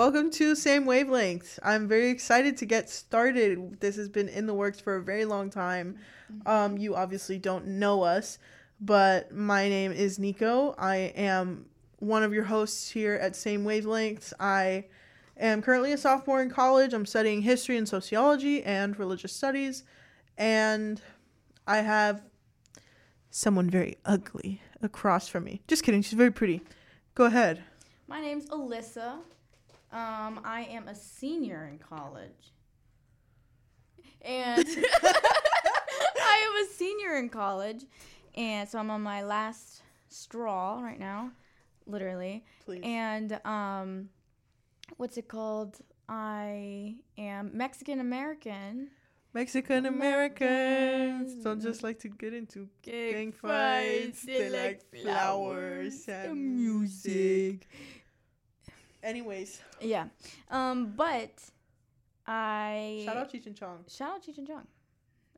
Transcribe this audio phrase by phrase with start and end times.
[0.00, 1.58] Welcome to Same Wavelength.
[1.62, 3.78] I'm very excited to get started.
[3.80, 5.98] This has been in the works for a very long time.
[6.46, 8.38] Um, you obviously don't know us,
[8.80, 10.74] but my name is Nico.
[10.78, 11.66] I am
[11.98, 14.32] one of your hosts here at Same Wavelengths.
[14.40, 14.86] I
[15.36, 16.94] am currently a sophomore in college.
[16.94, 19.84] I'm studying history and sociology and religious studies,
[20.38, 20.98] and
[21.66, 22.22] I have
[23.30, 25.60] someone very ugly across from me.
[25.68, 26.00] Just kidding.
[26.00, 26.62] She's very pretty.
[27.14, 27.64] Go ahead.
[28.08, 29.18] My name's Alyssa.
[29.92, 32.52] Um, I am a senior in college.
[34.22, 34.66] And
[35.02, 37.84] I am a senior in college.
[38.34, 41.32] And so I'm on my last straw right now,
[41.86, 42.44] literally.
[42.64, 42.82] Please.
[42.84, 44.10] And um
[44.96, 45.78] what's it called?
[46.08, 48.90] I am Mexican American.
[49.32, 54.22] Mexican Americans don't just like to get into gang fights.
[54.22, 57.68] They like flowers and music.
[59.02, 60.06] Anyways, Yeah.
[60.50, 61.30] Um, but
[62.26, 63.84] I shout out Cheech and Chong.
[63.88, 64.66] shout out Cheech and Chong.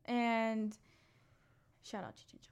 [0.05, 0.77] And
[1.83, 2.49] shout out Cheech and Chong.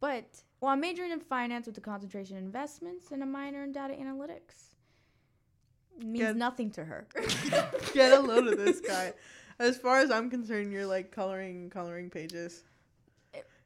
[0.00, 3.72] But well, I'm majoring in finance with a concentration in investments and a minor in
[3.72, 4.74] data analytics.
[5.98, 7.06] Means Get- nothing to her.
[7.94, 9.12] Get a load of this guy.
[9.58, 12.64] As far as I'm concerned, you're like coloring coloring pages.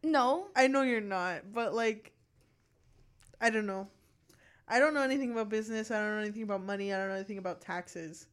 [0.02, 0.48] no.
[0.54, 2.12] I know you're not, but like,
[3.40, 3.88] I don't know.
[4.68, 5.90] I don't know anything about business.
[5.90, 6.92] I don't know anything about money.
[6.92, 8.26] I don't know anything about taxes.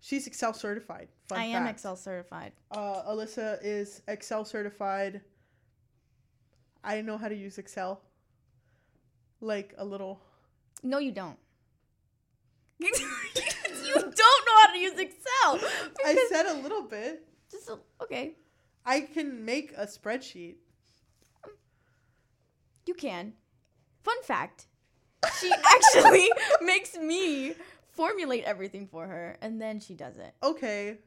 [0.00, 1.08] She's Excel certified.
[1.28, 1.66] Fun I am.
[1.66, 2.52] Excel certified.
[2.70, 5.22] Uh, Alyssa is Excel certified.
[6.82, 8.02] I know how to use Excel.
[9.40, 10.20] Like a little.
[10.82, 11.38] No, you don't.
[12.78, 15.70] you don't know how to use Excel.
[16.04, 17.26] I said a little bit.
[17.50, 18.36] just a, okay.
[18.84, 20.56] I can make a spreadsheet.
[22.84, 23.32] You can.
[24.02, 24.66] Fun fact.
[25.40, 26.30] She actually
[26.62, 27.54] makes me
[27.92, 30.34] formulate everything for her and then she does it.
[30.42, 30.98] Okay.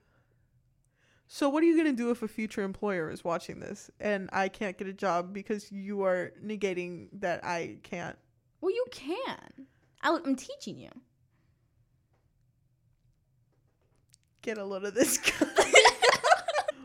[1.28, 4.48] So what are you gonna do if a future employer is watching this and I
[4.48, 8.18] can't get a job because you are negating that I can't?
[8.62, 9.68] Well, you can.
[10.02, 10.90] I, I'm teaching you.
[14.42, 15.74] Get a load of this guy.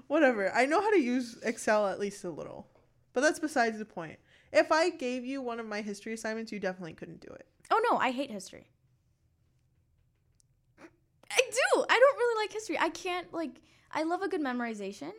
[0.08, 0.52] Whatever.
[0.52, 2.66] I know how to use Excel at least a little.
[3.12, 4.18] But that's besides the point.
[4.52, 7.46] If I gave you one of my history assignments, you definitely couldn't do it.
[7.70, 8.68] Oh no, I hate history.
[10.78, 11.84] I do.
[11.88, 12.78] I don't really like history.
[12.78, 15.12] I can't like I love a good memorization,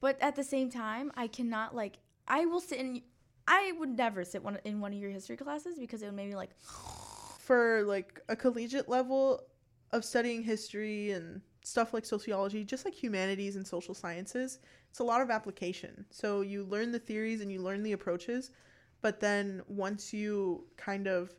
[0.00, 3.02] but at the same time, I cannot like I will sit in
[3.48, 6.28] I would never sit one in one of your history classes because it would make
[6.28, 6.50] me like
[7.40, 9.42] For like a collegiate level
[9.90, 14.58] of studying history and stuff like sociology, just like humanities and social sciences,
[14.90, 16.04] it's a lot of application.
[16.10, 18.50] So you learn the theories and you learn the approaches,
[19.00, 21.32] but then once you kind of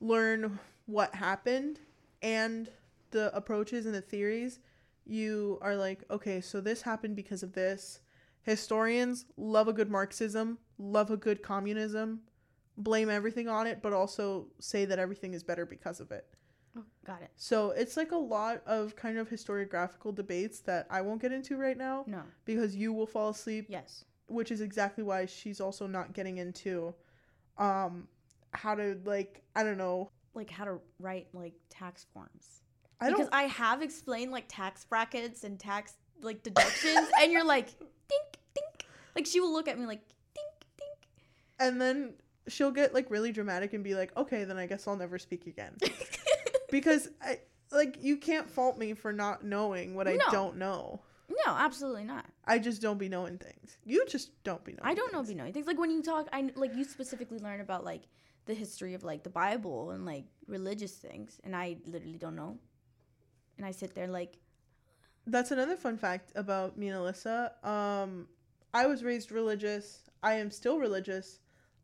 [0.00, 1.80] learn what happened
[2.22, 2.68] and
[3.10, 4.60] the approaches and the theories,
[5.04, 8.00] you are like, okay, so this happened because of this.
[8.42, 12.20] Historians love a good Marxism, love a good communism,
[12.76, 16.26] blame everything on it, but also say that everything is better because of it.
[16.76, 17.30] Oh, got it.
[17.36, 21.56] So it's like a lot of kind of historiographical debates that I won't get into
[21.56, 22.22] right now No.
[22.44, 24.04] because you will fall asleep, Yes.
[24.26, 26.94] which is exactly why she's also not getting into
[27.58, 28.08] um
[28.54, 30.10] how to like I don't know.
[30.34, 32.62] Like how to write like tax forms.
[33.00, 37.66] I because I have explained like tax brackets and tax like deductions, and you're like,
[37.78, 38.86] dink, dink.
[39.16, 40.00] Like she will look at me like,
[40.34, 40.98] dink, dink.
[41.58, 42.14] and then
[42.48, 45.46] she'll get like really dramatic and be like, "Okay, then I guess I'll never speak
[45.46, 45.76] again."
[46.72, 47.38] because I
[47.70, 50.24] like you can't fault me for not knowing what I No.
[50.32, 51.00] don't know.
[51.46, 52.26] no, absolutely not.
[52.44, 53.78] I just don't be knowing things.
[53.84, 54.90] You just don't be knowing.
[54.90, 55.38] I don't know if things.
[55.38, 55.66] you know things.
[55.68, 58.02] Like when you talk, I like you specifically learn about like
[58.46, 62.58] the history of like the Bible and like religious things, and I literally don't know.
[63.56, 64.38] And I sit there like,
[65.26, 67.64] That's another fun fact about me and Alyssa.
[67.64, 68.26] Um,
[68.74, 70.10] I was raised religious.
[70.22, 71.38] I am still religious.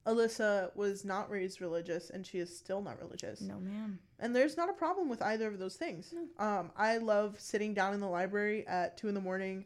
[0.06, 3.40] Alyssa was not raised religious, and she is still not religious.
[3.40, 3.98] no, ma'am.
[4.18, 6.14] And there's not a problem with either of those things.
[6.38, 9.64] Um, I love sitting down in the library at two in the morning,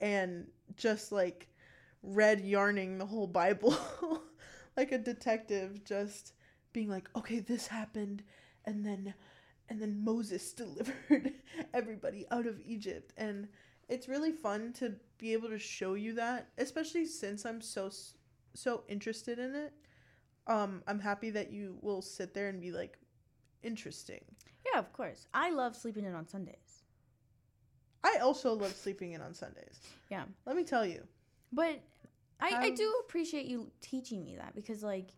[0.00, 0.46] and
[0.76, 1.48] just like
[2.02, 3.76] red yarning the whole Bible,
[4.76, 6.34] like a detective, just
[6.72, 8.22] being like, "Okay, this happened,"
[8.66, 9.14] and then,
[9.68, 11.32] and then Moses delivered
[11.72, 13.48] everybody out of Egypt, and
[13.88, 17.90] it's really fun to be able to show you that, especially since I'm so
[18.54, 19.72] so interested in it.
[20.46, 22.98] Um, I'm happy that you will sit there and be like,
[23.62, 24.24] interesting.
[24.72, 25.26] Yeah, of course.
[25.34, 26.82] I love sleeping in on Sundays.
[28.04, 29.80] I also love sleeping in on Sundays.
[30.10, 30.24] Yeah.
[30.46, 31.02] Let me tell you.
[31.52, 31.80] But
[32.40, 35.10] I, I do appreciate you teaching me that because like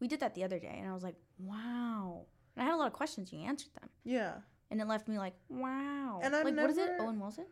[0.00, 2.26] we did that the other day and I was like, wow.
[2.54, 3.32] And I had a lot of questions.
[3.32, 3.88] You answered them.
[4.04, 4.34] Yeah.
[4.70, 6.20] and it left me like, wow.
[6.22, 6.90] And I'm like, what is it?
[7.00, 7.46] Owen Wilson?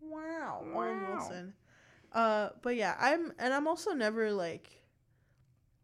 [0.00, 1.54] Wow, Owen Wilson.
[2.12, 4.70] Uh, but yeah, I'm and I'm also never like,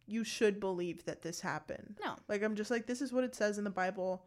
[0.06, 1.98] you should believe that this happened.
[2.04, 2.16] No.
[2.28, 4.24] Like I'm just like this is what it says in the Bible.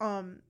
[0.00, 0.42] Um,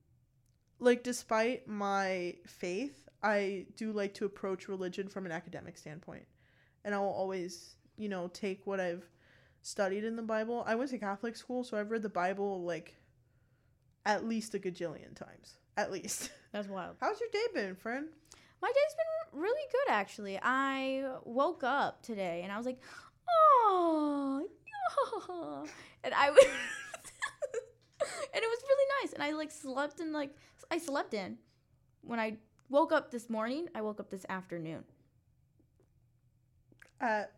[0.79, 6.25] like despite my faith, I do like to approach religion from an academic standpoint,
[6.83, 9.09] and I will always, you know, take what I've
[9.61, 10.63] studied in the Bible.
[10.67, 12.95] I went to Catholic school, so I've read the Bible like
[14.05, 16.29] at least a gajillion times, at least.
[16.51, 16.97] That's wild.
[16.99, 18.07] How's your day been, friend?
[18.63, 20.39] My day's been really good actually.
[20.41, 22.79] I woke up today and I was like,
[23.29, 24.41] oh,
[25.27, 25.69] yeah.
[26.05, 29.11] and I was, and it was really nice.
[29.11, 30.33] And I like slept in like
[30.71, 31.37] I slept in.
[32.03, 32.37] When I
[32.69, 34.85] woke up this morning, I woke up this afternoon.
[37.01, 37.33] At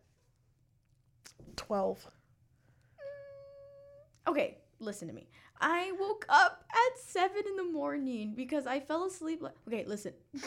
[1.56, 2.06] twelve.
[4.28, 5.28] Okay, listen to me.
[5.62, 9.42] I woke up at seven in the morning because I fell asleep.
[9.42, 10.14] Like, okay, listen.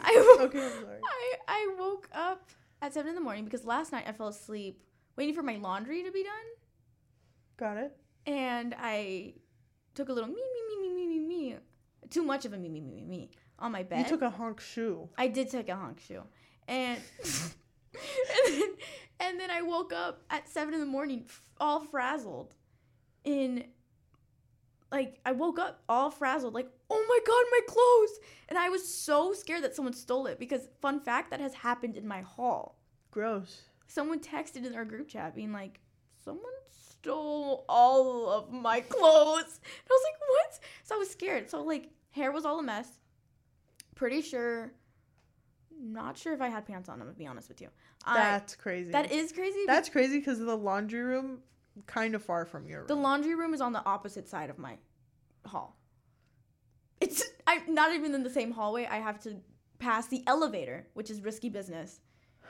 [0.00, 0.98] I wo- Okay, I'm sorry.
[1.04, 2.48] I I woke up
[2.80, 4.82] at seven in the morning because last night I fell asleep
[5.16, 6.32] waiting for my laundry to be done,
[7.58, 7.96] Got it.
[8.26, 9.34] and I
[9.94, 11.56] took a little me me me me me me me,
[12.10, 13.98] too much of a me me me me me on my bed.
[13.98, 15.08] You took a honk shoe.
[15.18, 16.22] I did take a honk shoe,
[16.68, 17.42] and and
[18.46, 18.70] then
[19.20, 22.54] and then I woke up at seven in the morning, f- all frazzled,
[23.24, 23.64] in
[24.92, 28.86] like I woke up all frazzled, like oh my god, my clothes, and I was
[28.86, 32.78] so scared that someone stole it because fun fact that has happened in my hall.
[33.10, 33.62] Gross.
[33.86, 35.80] Someone texted in our group chat being like,
[36.24, 39.60] someone stole all of my clothes.
[39.64, 40.60] And I was like, what?
[40.84, 41.50] So I was scared.
[41.50, 42.88] So like hair was all a mess.
[43.94, 44.72] Pretty sure
[45.82, 47.68] not sure if I had pants on, I'm gonna be honest with you.
[48.04, 48.90] I, That's crazy.
[48.92, 49.60] that is crazy.
[49.66, 51.40] That's crazy because the laundry room
[51.86, 52.88] kind of far from your room.
[52.88, 54.76] the laundry room is on the opposite side of my
[55.46, 55.76] hall.
[57.00, 58.86] It's I'm not even in the same hallway.
[58.86, 59.36] I have to
[59.78, 62.00] pass the elevator, which is risky business.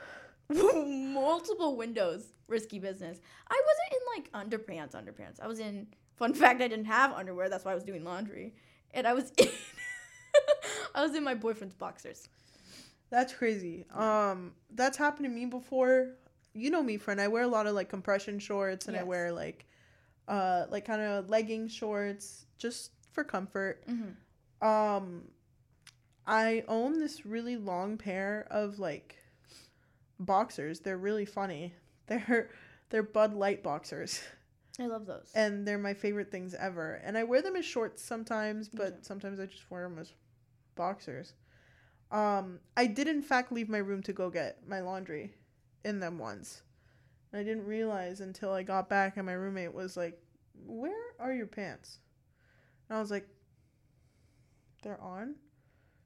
[0.52, 3.18] Multiple windows, risky business.
[3.48, 5.40] I wasn't in like underpants, underpants.
[5.40, 5.86] I was in
[6.16, 8.54] fun fact I didn't have underwear, that's why I was doing laundry.
[8.92, 9.48] And I was in
[10.94, 12.28] I was in my boyfriend's boxers.
[13.10, 13.86] That's crazy.
[13.92, 16.14] Um, that's happened to me before.
[16.54, 17.20] You know me, friend.
[17.20, 19.66] I wear a lot of like compression shorts, and I wear like,
[20.28, 23.84] uh, like kind of legging shorts just for comfort.
[23.88, 24.66] Mm-hmm.
[24.66, 25.22] Um,
[26.26, 29.16] I own this really long pair of like
[30.20, 30.80] boxers.
[30.80, 31.74] They're really funny.
[32.06, 32.50] They're
[32.90, 34.20] they're Bud Light boxers,
[34.78, 35.30] I love those.
[35.34, 37.00] and they're my favorite things ever.
[37.04, 40.12] And I wear them as shorts sometimes, but sometimes I just wear them as
[40.74, 41.32] boxers.
[42.10, 45.32] Um, I did in fact leave my room to go get my laundry
[45.84, 46.62] in them once.
[47.32, 50.20] And I didn't realize until I got back and my roommate was like,
[50.66, 51.98] "Where are your pants?"
[52.88, 53.28] And I was like,
[54.82, 55.36] "They're on."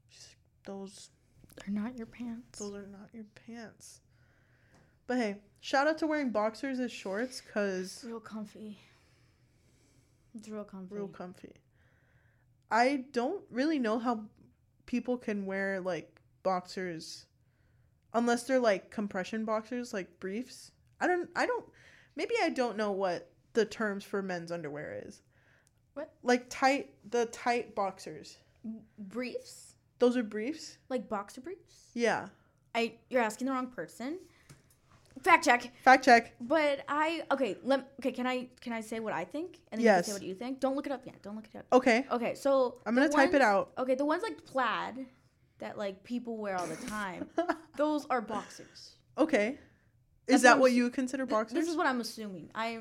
[0.09, 1.11] She's like, "Those
[1.57, 2.59] They're not your pants.
[2.59, 4.01] those are not your pants."
[5.07, 8.79] But hey, shout out to wearing boxers as shorts cuz real comfy.
[10.35, 10.95] It's real comfy.
[10.95, 11.55] real comfy.
[12.71, 14.27] I don't really know how
[14.87, 17.27] people can wear like boxers
[18.17, 20.73] unless they're like compression boxers like briefs.
[21.01, 21.65] I don't I don't
[22.17, 25.23] maybe I don't know what the terms for men's underwear is.
[25.95, 26.11] What?
[26.23, 28.39] Like tight the tight boxers.
[28.99, 30.79] briefs, Those are briefs?
[30.89, 31.91] like boxer briefs.
[31.95, 32.29] Yeah.
[32.75, 34.19] I you're asking the wrong person.
[35.23, 35.73] Fact check.
[35.83, 36.35] Fact check.
[36.41, 37.57] But I okay.
[37.65, 38.13] Let okay.
[38.13, 40.35] Can I can I say what I think and then you can say what you
[40.35, 40.61] think?
[40.61, 41.23] Don't look it up yet.
[41.23, 41.67] Don't look it up.
[41.73, 42.07] Okay.
[42.11, 43.73] Okay, so I'm to type it out.
[43.79, 45.07] Okay, the ones like plaid
[45.59, 47.29] that like people wear all the time.
[47.77, 48.93] those are boxers.
[49.19, 49.59] okay.
[50.27, 51.55] That's Is that what what you consider Th- boxers?
[51.55, 52.51] This is what I'm assuming.
[52.55, 52.81] I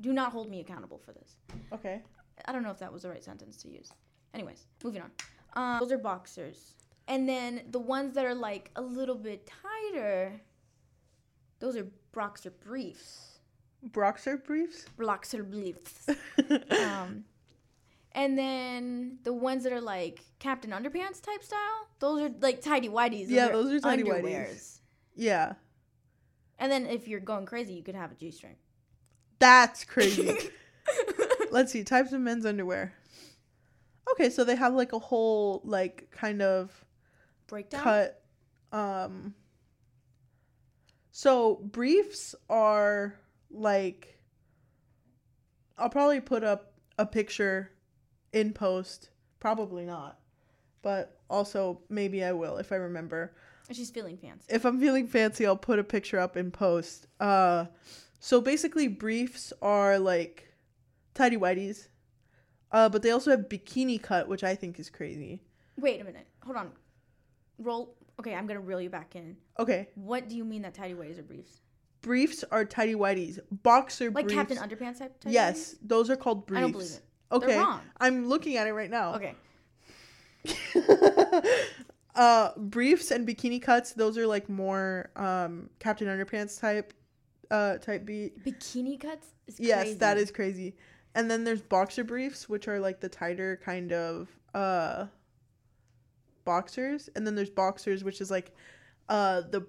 [0.00, 1.36] do not hold me accountable for this.
[1.72, 2.02] okay.
[2.46, 3.92] I don't know if that was the right sentence to use.
[4.34, 5.10] Anyways, moving on.
[5.54, 6.74] Um, those are boxers,
[7.06, 9.48] and then the ones that are like a little bit
[9.92, 10.40] tighter,
[11.58, 13.38] those are boxer briefs.
[13.92, 14.86] Boxer briefs?
[14.98, 16.08] Boxer briefs.
[16.70, 17.24] um,
[18.12, 22.88] and then the ones that are like Captain Underpants type style, those are like tighty
[22.88, 23.26] whities.
[23.28, 24.80] Yeah, those are tighty whities.
[25.14, 25.54] yeah.
[26.58, 28.56] And then if you're going crazy, you could have a G string.
[29.38, 30.50] That's crazy.
[31.50, 32.92] Let's see types of men's underwear.
[34.12, 36.84] Okay, so they have like a whole like kind of
[37.46, 37.82] Breakdown.
[37.82, 38.22] cut
[38.72, 39.34] um
[41.10, 43.18] so briefs are
[43.50, 44.18] like
[45.76, 47.72] I'll probably put up a picture
[48.32, 49.10] in post,
[49.40, 50.18] probably not.
[50.82, 53.34] But also maybe I will if I remember.
[53.72, 54.46] She's feeling fancy.
[54.52, 57.06] If I'm feeling fancy, I'll put a picture up in post.
[57.20, 57.66] Uh
[58.18, 60.52] so basically briefs are like
[61.14, 61.88] tighty whities.
[62.72, 65.42] Uh, but they also have bikini cut, which I think is crazy.
[65.76, 66.26] Wait a minute.
[66.44, 66.70] Hold on.
[67.58, 67.96] Roll.
[68.20, 69.36] Okay, I'm gonna reel you back in.
[69.58, 71.60] Okay, What do you mean that tighty whities are briefs?
[72.02, 73.38] briefs are tighty whities.
[73.50, 74.34] Boxer Like briefs.
[74.34, 75.18] Captain Underpants type?
[75.20, 76.58] tidy yes, those are called briefs.
[76.58, 77.00] I don't believe it.
[77.32, 77.62] Okay.
[77.98, 79.14] I'm looking at it right now.
[79.14, 79.34] Okay.
[82.14, 83.92] uh, briefs and bikini cuts.
[83.92, 86.92] Those are like more um Captain Underpants type,
[87.50, 88.44] uh, type beat.
[88.44, 90.76] Bikini cuts Yes, that is crazy.
[91.14, 95.06] And then there's boxer briefs, which are like the tighter kind of uh
[96.44, 97.08] boxers.
[97.14, 98.52] And then there's boxers, which is like
[99.08, 99.66] uh the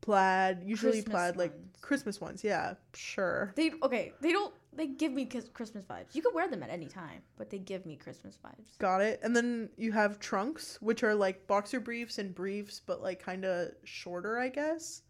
[0.00, 1.52] plaid, usually Christmas plaid like.
[1.80, 2.42] Christmas ones.
[2.42, 3.52] Yeah, sure.
[3.56, 4.12] They okay.
[4.22, 4.54] They don't.
[4.74, 6.14] They give me Christmas vibes.
[6.14, 8.78] You could wear them at any time, but they give me Christmas vibes.
[8.78, 9.20] Got it.
[9.22, 13.44] And then you have trunks, which are like boxer briefs and briefs, but like kind
[13.44, 15.02] of shorter, I guess.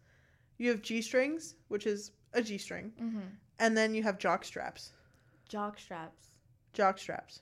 [0.57, 2.91] You have G strings, which is a G string.
[3.01, 3.19] Mm-hmm.
[3.59, 4.91] And then you have jock straps.
[5.47, 6.27] Jock straps.
[6.73, 7.41] Jock straps.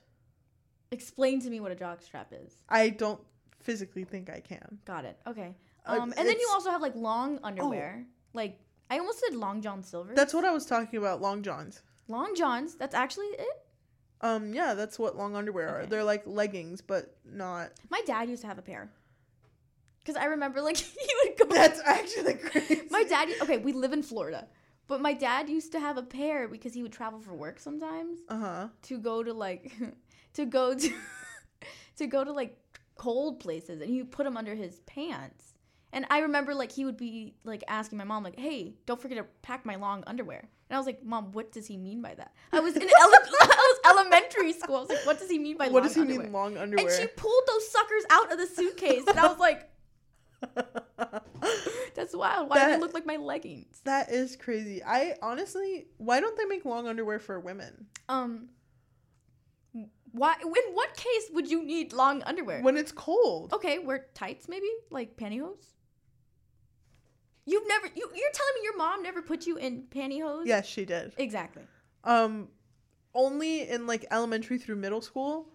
[0.92, 2.62] Explain to me what a jock strap is.
[2.68, 3.20] I don't
[3.60, 4.78] physically think I can.
[4.84, 5.18] Got it.
[5.26, 5.56] Okay.
[5.86, 6.54] Uh, Um, and then you Oh.
[6.54, 8.06] also have like long underwear.
[8.34, 8.58] Like
[8.90, 10.12] I almost said long John Silver.
[10.14, 11.20] That's what I was talking about.
[11.20, 11.82] Long johns.
[12.12, 12.76] Long johns.
[12.76, 13.58] That's actually it.
[14.20, 15.86] Um, yeah, that's what long underwear are.
[15.86, 17.72] They're like leggings, but not.
[17.90, 18.88] My dad used to have a pair.
[20.06, 21.46] Cause I remember like he would go.
[21.54, 22.82] That's actually crazy.
[22.90, 23.28] my dad.
[23.42, 24.46] Okay, we live in Florida,
[24.88, 28.18] but my dad used to have a pair because he would travel for work sometimes
[28.28, 28.68] Uh huh.
[28.82, 29.72] to go to like
[30.34, 30.92] to go to
[31.96, 32.56] to go to like
[32.96, 35.54] cold places, and he put them under his pants.
[35.94, 39.18] And I remember like he would be like asking my mom like, "Hey, don't forget
[39.18, 42.14] to pack my long underwear." And I was like, "Mom, what does he mean by
[42.14, 42.90] that?" I was in ele-
[43.40, 44.76] I was elementary school.
[44.76, 46.56] I was like, "What does he mean by What long does he underwear?" mean long
[46.56, 49.68] and she pulled those suckers out of the suitcase, and I was like,
[51.94, 52.48] "That's wild.
[52.48, 54.82] Why do they look like my leggings?" that is crazy.
[54.82, 57.86] I honestly, why don't they make long underwear for women?
[58.08, 58.48] Um,
[60.12, 60.36] why?
[60.42, 62.62] In what case would you need long underwear?
[62.62, 63.52] When it's cold.
[63.52, 65.66] Okay, wear tights maybe, like pantyhose.
[67.44, 70.46] You've never you you're telling me your mom never put you in pantyhose?
[70.46, 71.12] Yes, she did.
[71.16, 71.62] Exactly.
[72.04, 72.48] Um,
[73.14, 75.48] only in like elementary through middle school,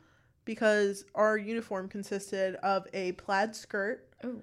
[0.46, 4.42] because our uniform consisted of a plaid skirt Oh.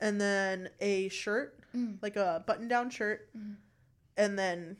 [0.00, 1.98] and then a shirt, Mm.
[2.02, 3.56] like a button-down shirt, Mhm.
[4.16, 4.76] and then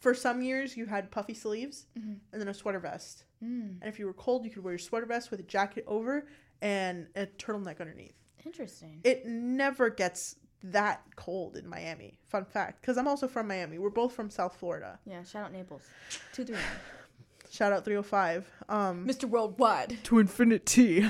[0.00, 2.18] for some years you had puffy sleeves Mhm.
[2.32, 3.24] and then a sweater vest.
[3.42, 3.78] Mm.
[3.80, 6.26] And if you were cold, you could wear your sweater vest with a jacket over
[6.60, 8.14] and a turtleneck underneath.
[8.44, 9.00] Interesting.
[9.04, 12.18] It never gets that cold in Miami.
[12.28, 13.78] Fun fact, because I'm also from Miami.
[13.78, 14.98] We're both from South Florida.
[15.04, 15.22] Yeah.
[15.24, 15.82] Shout out Naples.
[16.32, 16.64] Two three nine.
[17.50, 18.50] Shout out 305.
[18.70, 19.24] Um, Mr.
[19.26, 19.98] Worldwide.
[20.04, 21.04] to infinity.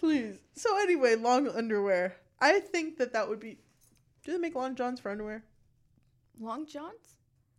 [0.00, 0.38] Please.
[0.54, 2.16] So anyway, long underwear.
[2.40, 3.58] I think that that would be.
[4.24, 5.44] Do they make long johns for underwear?
[6.40, 7.16] Long johns.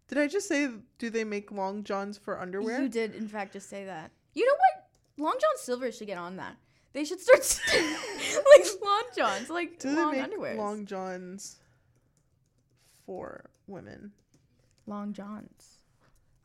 [0.08, 0.70] Did I just say?
[0.98, 2.82] Do they make long johns for underwear?
[2.82, 4.12] You did in fact just say that.
[4.34, 4.88] You know what?
[5.20, 6.58] Long John Silver should get on that.
[6.94, 10.56] They should start like long johns, like Do long they make underwear.
[10.56, 11.58] long johns
[13.06, 14.12] for women?
[14.86, 15.80] long johns.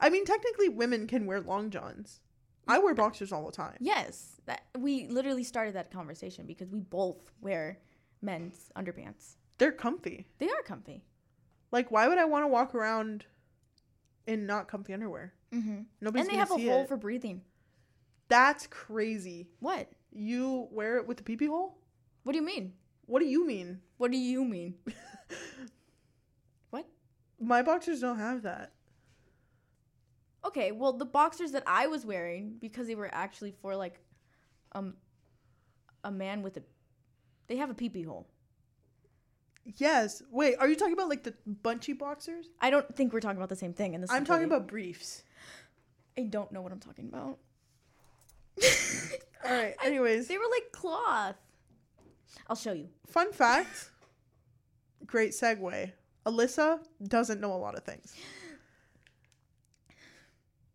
[0.00, 2.18] I mean, technically, women can wear long johns.
[2.66, 3.76] I wear boxers all the time.
[3.80, 7.78] Yes, that we literally started that conversation because we both wear
[8.20, 9.36] men's underpants.
[9.58, 10.26] They're comfy.
[10.38, 11.04] They are comfy.
[11.70, 13.26] Like, why would I want to walk around
[14.26, 15.34] in not comfy underwear?
[15.54, 15.82] Mm-hmm.
[16.00, 16.88] Nobody's And they gonna have a hole it.
[16.88, 17.42] for breathing.
[18.28, 19.48] That's crazy.
[19.60, 19.88] What?
[20.12, 21.78] You wear it with the pee pee hole?
[22.24, 22.74] What do you mean?
[23.06, 23.80] What do you mean?
[23.96, 24.74] What do you mean?
[26.70, 26.86] what?
[27.40, 28.72] My boxers don't have that.
[30.44, 34.00] Okay, well the boxers that I was wearing because they were actually for like
[34.72, 34.94] um
[36.04, 36.62] a man with a
[37.46, 38.28] they have a pee pee hole.
[39.64, 40.22] Yes.
[40.30, 42.46] Wait, are you talking about like the bunchy boxers?
[42.60, 44.10] I don't think we're talking about the same thing in this.
[44.10, 45.22] I'm talking about briefs.
[46.18, 47.38] I don't know what I'm talking about.
[49.44, 49.74] All right.
[49.82, 51.36] Anyways, They were like cloth.
[52.48, 52.88] I'll show you.
[53.06, 53.90] fun fact.
[55.06, 55.92] Great segue.
[56.26, 58.14] Alyssa doesn't know a lot of things.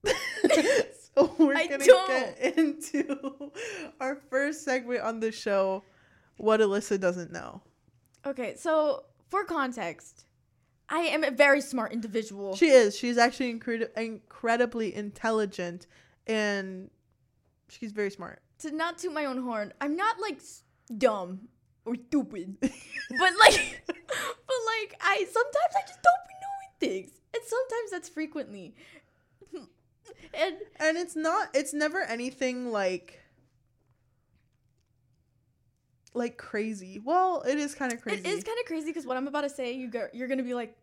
[1.16, 2.08] so we're I gonna don't.
[2.40, 3.52] get into
[4.00, 5.84] our first segment on the show.
[6.38, 7.62] What Alyssa doesn't know.
[8.26, 10.26] Okay, so for context,
[10.90, 12.56] I am a very smart individual.
[12.56, 12.96] She is.
[12.98, 15.88] She's actually incredi- incredibly intelligent,
[16.28, 16.90] and
[17.70, 18.42] she's very smart.
[18.60, 20.40] to not toot my own horn, I'm not like
[20.98, 21.48] dumb
[21.86, 22.72] or stupid, but
[23.40, 28.76] like, but like I sometimes I just don't be knowing things, and sometimes that's frequently.
[30.34, 31.50] And And it's not.
[31.54, 33.22] It's never anything like.
[36.14, 37.00] Like crazy.
[37.04, 38.22] Well, it is kind of crazy.
[38.22, 40.44] it is kind of crazy because what I'm about to say, you go, you're gonna
[40.44, 40.76] be like?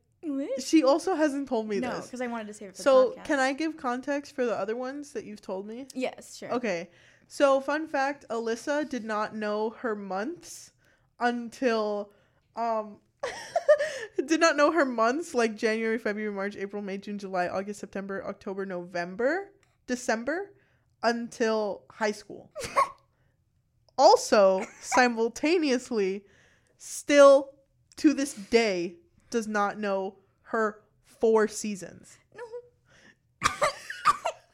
[0.59, 2.07] She also hasn't told me No, this.
[2.07, 3.25] because I wanted to save it for So, the podcast.
[3.25, 5.87] can I give context for the other ones that you've told me?
[5.95, 6.53] Yes, sure.
[6.53, 6.91] Okay.
[7.29, 10.73] So, fun fact Alyssa did not know her months
[11.21, 12.11] until.
[12.57, 12.99] um
[14.27, 18.23] did not know her months like January, February, March, April, May, June, July, August, September,
[18.27, 19.51] October, November,
[19.87, 20.51] December
[21.03, 22.51] until high school.
[23.99, 26.25] also, simultaneously,
[26.79, 27.51] still
[27.97, 28.97] to this day,
[29.35, 32.19] does not know her four seasons.
[32.37, 33.51] No.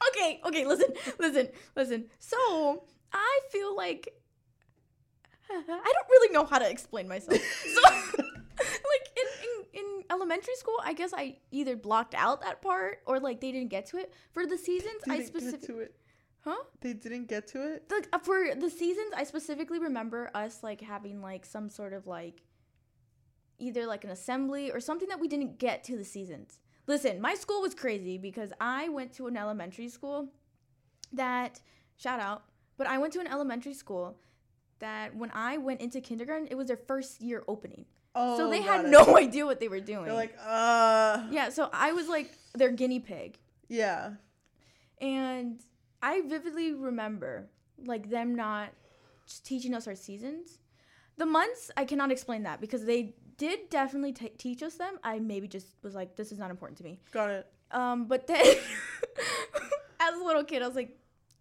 [0.09, 0.87] okay, okay, listen,
[1.19, 2.05] listen, listen.
[2.17, 4.11] So I feel like
[5.51, 7.39] I don't really know how to explain myself.
[8.61, 12.99] So like in, in, in elementary school, I guess I either blocked out that part
[13.05, 14.13] or like they didn't get to it.
[14.33, 15.95] For the seasons, They didn't get specific to it.
[16.43, 16.63] Huh?
[16.81, 17.85] They didn't get to it.
[17.91, 22.07] Like uh, for the seasons, I specifically remember us like having like some sort of
[22.07, 22.41] like
[23.61, 26.59] either like an assembly or something that we didn't get to the seasons.
[26.87, 30.29] Listen, my school was crazy because I went to an elementary school
[31.13, 31.59] that
[31.97, 32.43] shout out,
[32.77, 34.17] but I went to an elementary school
[34.79, 37.85] that when I went into kindergarten, it was their first year opening.
[38.15, 38.89] Oh, so they had it.
[38.89, 40.05] no idea what they were doing.
[40.05, 43.37] They're like, uh, yeah, so I was like their guinea pig.
[43.69, 44.11] yeah.
[44.99, 45.59] And
[46.03, 47.47] I vividly remember
[47.85, 48.69] like them not
[49.43, 50.59] teaching us our seasons.
[51.17, 54.99] The months I cannot explain that because they did definitely t- teach us them.
[55.03, 56.99] I maybe just was like, this is not important to me.
[57.11, 57.47] Got it.
[57.71, 58.39] Um, but then
[59.99, 60.95] as a little kid, I was like,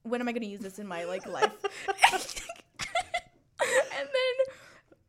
[0.04, 1.52] when am I gonna use this in my like life?
[1.92, 2.22] and
[3.60, 4.34] then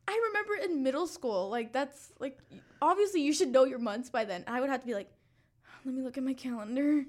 [0.06, 2.38] I remember in middle school, like that's like
[2.82, 4.44] obviously you should know your months by then.
[4.46, 5.10] I would have to be like,
[5.86, 7.06] let me look at my calendar, and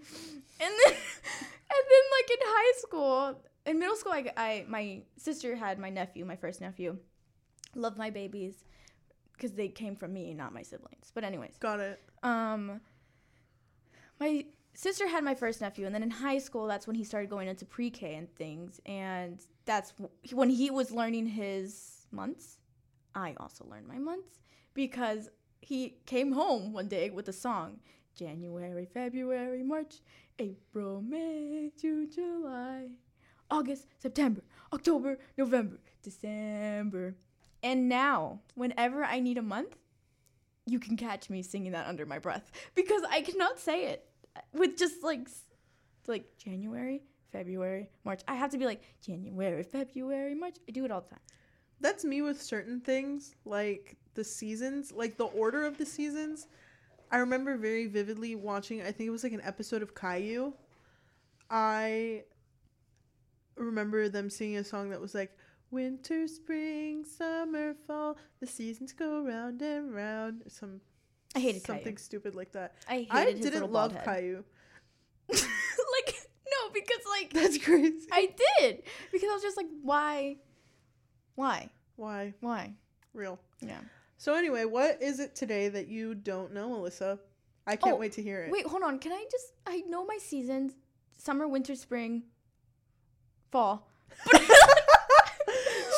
[0.59, 5.77] then and then like in high school, in middle school, I, I my sister had
[5.77, 6.99] my nephew, my first nephew.
[7.75, 8.63] Love my babies
[9.43, 11.11] because they came from me, not my siblings.
[11.13, 11.99] But anyways, Got it.
[12.23, 12.79] um
[14.19, 17.29] my sister had my first nephew and then in high school that's when he started
[17.29, 19.93] going into pre-k and things and that's
[20.31, 22.57] when he was learning his months
[23.13, 24.39] i also learned my months
[24.73, 25.29] because
[25.61, 27.79] he came home one day with a song
[28.15, 29.95] january february march
[30.39, 32.87] april may june july
[33.51, 34.41] august september
[34.73, 37.15] october november december
[37.63, 39.77] and now whenever i need a month
[40.65, 44.05] you can catch me singing that under my breath because I cannot say it
[44.53, 45.27] with just like
[46.07, 48.21] like January, February, March.
[48.27, 50.55] I have to be like January, February, March.
[50.67, 51.19] I do it all the time.
[51.79, 56.47] That's me with certain things, like the seasons, like the order of the seasons.
[57.11, 60.53] I remember very vividly watching, I think it was like an episode of Caillou.
[61.49, 62.23] I
[63.55, 65.37] remember them singing a song that was like,
[65.73, 70.43] Winter, spring, summer, fall, the seasons go round and round.
[70.47, 70.81] Some
[71.35, 71.97] I hated something Caillou.
[71.97, 72.75] stupid like that.
[72.87, 74.05] I hated I his didn't little love head.
[74.05, 74.43] Caillou.
[75.29, 78.07] like no, because like That's crazy.
[78.11, 80.37] I did because I was just like, why,
[81.33, 82.35] why, Why?
[82.39, 82.73] why?
[83.13, 83.39] Real.
[83.59, 83.79] Yeah.
[84.17, 87.17] So anyway, what is it today that you don't know, Alyssa?
[87.65, 88.51] I can't Oh, wait to hear it.
[88.51, 88.99] Wait, hold on.
[88.99, 89.53] Can I just?
[89.65, 90.73] I know my seasons:
[91.17, 92.23] summer, winter, spring,
[93.51, 93.87] fall.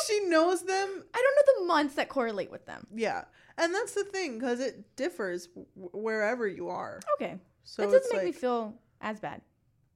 [0.06, 1.04] she knows them.
[1.14, 2.86] I don't know the months that correlate with them.
[2.94, 3.24] Yeah,
[3.58, 7.00] and that's the thing because it differs w- wherever you are.
[7.16, 9.40] Okay, So that doesn't make like, me feel as bad.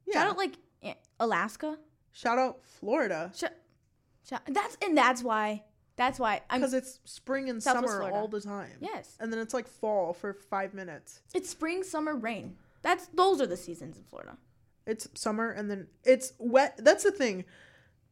[0.06, 0.14] yeah.
[0.14, 0.54] Shout out like
[1.18, 1.78] Alaska.
[2.12, 3.44] Shout out Florida Sh-
[4.28, 5.64] sh- that's and that's why.
[5.96, 6.60] That's why I'm.
[6.60, 8.16] because it's spring and Southwest summer Florida.
[8.16, 8.78] all the time.
[8.80, 11.20] Yes, and then it's like fall for five minutes.
[11.34, 12.56] it's spring, summer, rain.
[12.82, 14.38] That's those are the seasons in Florida.
[14.86, 16.78] It's summer and then it's wet.
[16.82, 17.44] That's the thing.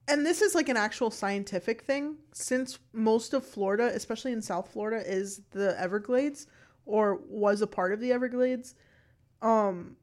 [0.09, 4.73] And this is like an actual scientific thing since most of Florida, especially in South
[4.73, 6.47] Florida is the Everglades
[6.87, 8.75] or was a part of the Everglades.
[9.43, 9.97] Um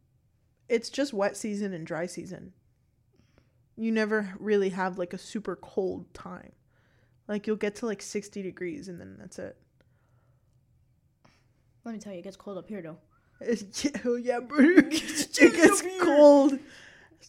[0.70, 2.54] it's just wet season and dry season.
[3.76, 6.52] You never really have like a super cold time.
[7.28, 9.58] Like you'll get to like 60 degrees and then that's it.
[11.84, 12.98] Let me tell you, it gets cold up here though.
[13.84, 14.60] Yeah, oh yeah, bro.
[14.78, 16.60] it gets cold.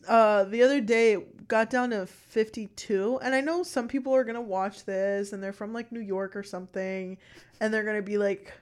[0.07, 4.25] Uh, the other day it got down to 52, and I know some people are
[4.25, 7.19] gonna watch this, and they're from like New York or something,
[7.61, 8.53] and they're gonna be like,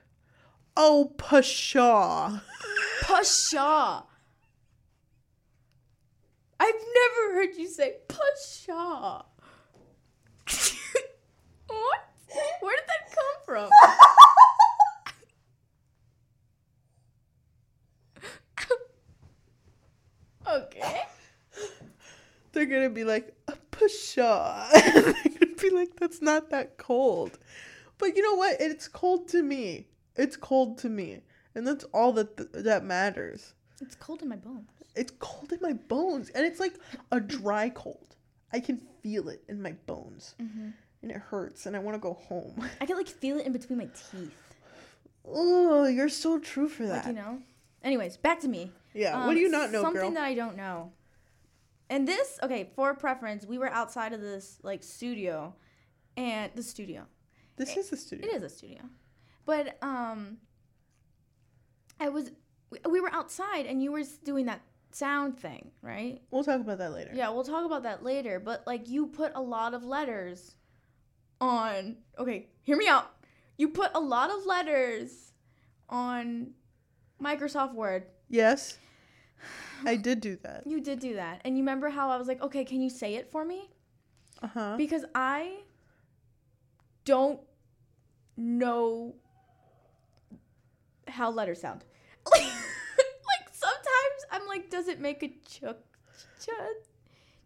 [0.77, 2.41] "Oh, pshaw."
[3.01, 4.03] pshaw
[6.59, 9.25] I've never heard you say pshaw
[11.67, 11.99] what?
[12.61, 13.69] Where did that come from?
[20.47, 21.04] okay.
[22.55, 27.37] They're gonna be like, "Uh, "Pshaw," they're gonna be like, "That's not that cold."
[27.99, 28.57] But you know what?
[28.59, 29.87] It's cold to me.
[30.15, 31.21] It's cold to me.
[31.53, 33.53] and that's all that th- that matters.
[33.81, 34.69] It's cold in my bones.
[34.95, 36.73] It's cold in my bones, and it's like
[37.11, 38.15] a dry cold.
[38.53, 40.69] I can feel it in my bones, Mm-hmm.
[41.01, 42.55] and it hurts, and I want to go home.
[42.81, 44.41] I can like feel it in between my teeth.
[45.27, 47.05] Oh, you're so true for that.
[47.05, 47.39] Like you know.
[47.83, 48.71] Anyways, back to me.
[48.93, 49.15] yeah.
[49.19, 50.05] Um, what do you not know, Something girl?
[50.07, 50.91] Something that I don't know.
[51.89, 55.53] And this, okay, for preference, we were outside of this like studio,
[56.17, 57.05] and the studio.
[57.57, 58.27] this is the studio.
[58.27, 58.81] It is a studio,
[59.45, 60.37] but um,
[61.99, 62.31] I was
[62.69, 66.21] we, we were outside, and you were doing that sound thing, right?
[66.31, 67.11] We'll talk about that later.
[67.13, 68.39] Yeah, we'll talk about that later.
[68.39, 70.55] But like, you put a lot of letters
[71.39, 71.97] on.
[72.17, 73.11] Okay, hear me out.
[73.57, 75.33] You put a lot of letters
[75.89, 76.51] on
[77.21, 78.05] Microsoft Word.
[78.29, 78.79] Yes.
[79.85, 80.65] I did do that.
[80.65, 81.41] You did do that.
[81.45, 83.69] And you remember how I was like, okay, can you say it for me?
[84.41, 84.75] Uh huh.
[84.77, 85.59] Because I
[87.05, 87.39] don't
[88.37, 89.15] know
[91.07, 91.83] how letters sound.
[92.31, 95.77] Like, like sometimes I'm like, does it make a chuck
[96.39, 96.75] chud?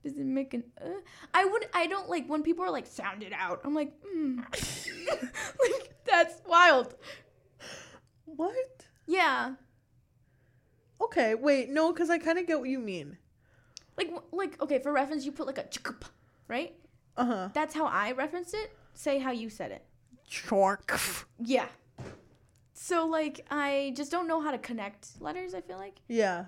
[0.04, 1.02] Does it make an uh?
[1.34, 3.62] I would I don't like when people are like sound it out.
[3.65, 4.38] I'm like, mm.
[5.60, 6.95] like that's wild.
[8.25, 8.86] What?
[9.06, 9.56] Yeah.
[11.01, 13.17] Okay, wait, no, because I kind of get what you mean.
[13.97, 16.03] Like like okay, for reference you put like a chukup,
[16.47, 16.73] right?
[17.17, 17.49] Uh huh.
[17.53, 18.71] That's how I referenced it.
[18.93, 19.83] Say how you said it.
[20.29, 21.25] Chork.
[21.43, 21.67] Yeah.
[22.73, 25.99] So like I just don't know how to connect letters, I feel like.
[26.07, 26.45] Yeah.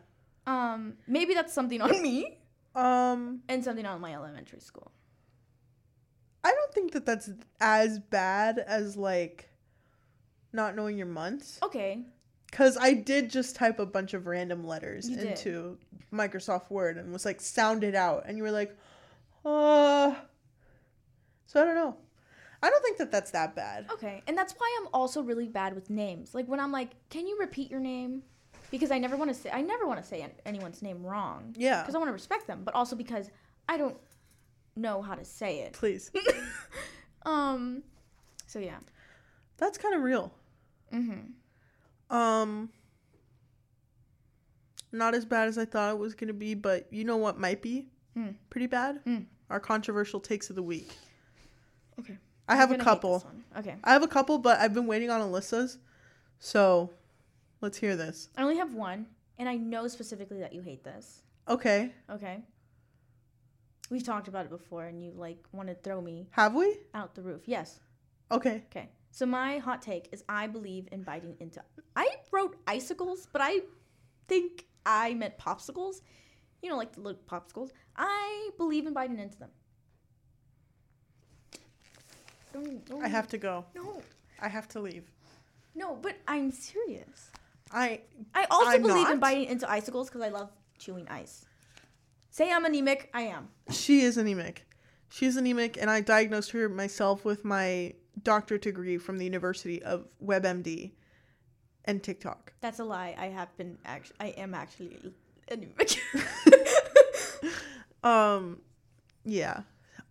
[0.47, 2.37] Um maybe that's something on me
[2.73, 4.91] Um, and something on my elementary school.
[6.43, 9.49] I don't think that that's as bad as like
[10.53, 11.59] not knowing your months.
[11.61, 12.05] Okay.
[12.51, 15.27] Because I did just type a bunch of random letters You did.
[15.27, 15.77] into
[16.13, 18.25] Microsoft Word and was like, sound it out.
[18.27, 18.77] And you were like,
[19.45, 20.13] uh.
[21.47, 21.95] So I don't know.
[22.63, 23.87] I don't think that that's that bad.
[23.93, 24.21] Okay.
[24.27, 26.35] And that's why I'm also really bad with names.
[26.35, 28.21] Like when I'm like, "Can you repeat your name?"
[28.69, 31.81] Because I never want to say I never want to say anyone's name wrong Yeah.
[31.81, 33.29] because I want to respect them, but also because
[33.67, 33.97] I don't
[34.75, 35.73] know how to say it.
[35.73, 36.11] Please.
[37.23, 37.83] Um
[38.47, 38.77] so yeah.
[39.57, 40.33] That's kind of real.
[40.93, 41.31] Mhm.
[42.11, 42.69] Um,
[44.91, 47.61] not as bad as I thought it was gonna be, but you know what might
[47.61, 48.31] be Hmm.
[48.49, 48.99] pretty bad?
[49.05, 49.19] Hmm.
[49.49, 50.91] Our controversial takes of the week.
[51.99, 52.17] Okay.
[52.47, 53.25] I have a couple.
[53.57, 53.75] Okay.
[53.83, 55.77] I have a couple, but I've been waiting on Alyssa's,
[56.39, 56.91] so
[57.61, 58.29] let's hear this.
[58.35, 59.05] I only have one,
[59.37, 61.23] and I know specifically that you hate this.
[61.47, 62.43] Okay, Okay.
[63.89, 66.77] We've talked about it before, and you like want to throw me have we?
[66.93, 67.41] out the roof.
[67.45, 67.79] Yes.
[68.31, 68.89] Okay, Okay.
[69.11, 71.61] So my hot take is I believe in biting into.
[71.95, 73.59] I wrote icicles, but I
[74.27, 76.01] think I meant popsicles.
[76.61, 77.71] You know, like the little popsicles.
[77.97, 79.49] I believe in biting into them.
[82.53, 83.65] Don't, don't, I have to go.
[83.75, 84.01] no,
[84.41, 85.03] I have to leave.
[85.75, 87.31] no, but I'm serious.
[87.71, 88.01] I
[88.35, 91.45] I also I'm believe in biting into icicles because I love chewing ice.
[92.29, 93.49] Say I'm anemic, I am.
[93.71, 94.65] she is anemic.
[95.09, 97.93] She's anemic, and I diagnosed her myself with my
[98.23, 100.91] doctorate degree from the University of WebMD
[101.85, 102.53] and TikTok.
[102.61, 103.15] That's a lie.
[103.17, 104.15] I have been actually.
[104.19, 104.97] I am actually.
[108.03, 108.61] Um,
[109.25, 109.61] yeah.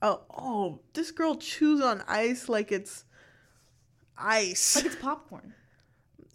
[0.02, 3.04] Oh, oh, this girl chews on ice like it's
[4.16, 4.76] ice.
[4.76, 5.54] like it's popcorn.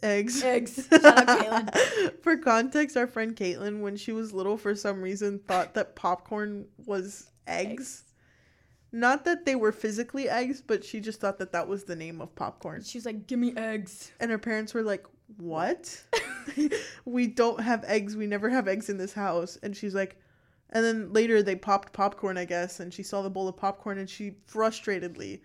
[0.03, 0.43] eggs.
[0.43, 0.87] Eggs.
[0.91, 1.27] Shout out
[1.73, 2.21] Caitlin.
[2.21, 6.65] for context, our friend Caitlin, when she was little, for some reason thought that popcorn
[6.85, 7.71] was eggs.
[7.71, 8.03] Eggs.
[8.95, 12.21] Not that they were physically eggs, but she just thought that that was the name
[12.21, 12.81] of popcorn.
[12.81, 15.05] She's like, "Give me eggs." And her parents were like,
[15.35, 16.01] What?
[17.05, 18.15] we don't have eggs.
[18.15, 19.57] We never have eggs in this house.
[19.61, 20.17] And she's like,
[20.69, 23.97] and then later they popped popcorn, I guess, and she saw the bowl of popcorn
[23.97, 25.41] and she frustratedly,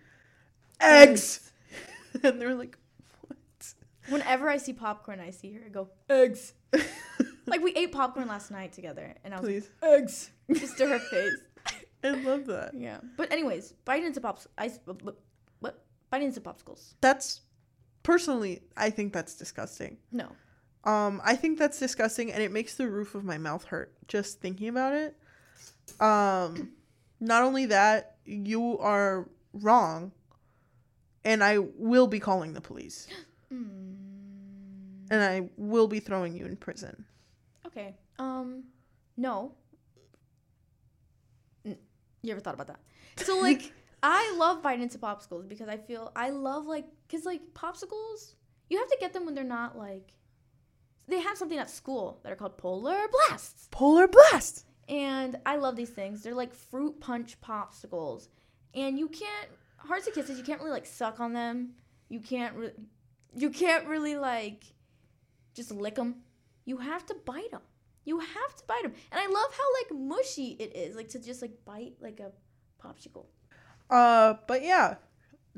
[0.79, 1.51] eggs!
[2.23, 2.77] and they were like,
[3.27, 3.73] "What?"
[4.07, 6.53] Whenever I see popcorn, I see her I go eggs.
[7.47, 9.69] Like we ate popcorn last night together, and I was Please.
[9.81, 11.33] like, eggs, just to her face.
[12.03, 12.73] I love that.
[12.73, 12.97] Yeah.
[13.17, 14.47] But anyways, biting into pops,
[15.59, 15.83] what?
[16.09, 16.93] Biting into popsicles.
[17.01, 17.41] That's
[18.03, 19.97] personally, I think that's disgusting.
[20.11, 20.27] No.
[20.83, 24.41] Um, I think that's disgusting, and it makes the roof of my mouth hurt just
[24.41, 25.15] thinking about it.
[26.01, 26.71] Um,
[27.19, 30.11] not only that, you are wrong,
[31.23, 33.07] and I will be calling the police,
[33.53, 33.95] Mm.
[35.11, 37.05] and I will be throwing you in prison.
[37.67, 37.95] Okay.
[38.17, 38.63] Um,
[39.17, 39.53] no.
[42.21, 42.79] You ever thought about that?
[43.25, 43.71] So like,
[44.03, 48.35] I love biting into popsicles because I feel I love like, cause like popsicles,
[48.69, 50.13] you have to get them when they're not like.
[51.07, 54.65] They have something at school that are called polar blasts, Polar blast.
[54.87, 56.23] and I love these things.
[56.23, 58.27] They're like fruit punch popsicles,
[58.73, 59.49] and you can't.
[59.77, 61.71] Hearts and kisses, you can't really like suck on them.
[62.07, 62.55] You can't.
[62.55, 62.73] Re-
[63.35, 64.63] you can't really like
[65.53, 66.17] just lick them.
[66.65, 67.61] You have to bite them.
[68.03, 68.93] You have to bite them.
[69.11, 72.31] And I love how like mushy it is, like to just like bite like a
[72.83, 73.25] popsicle.
[73.89, 74.95] Uh, but yeah,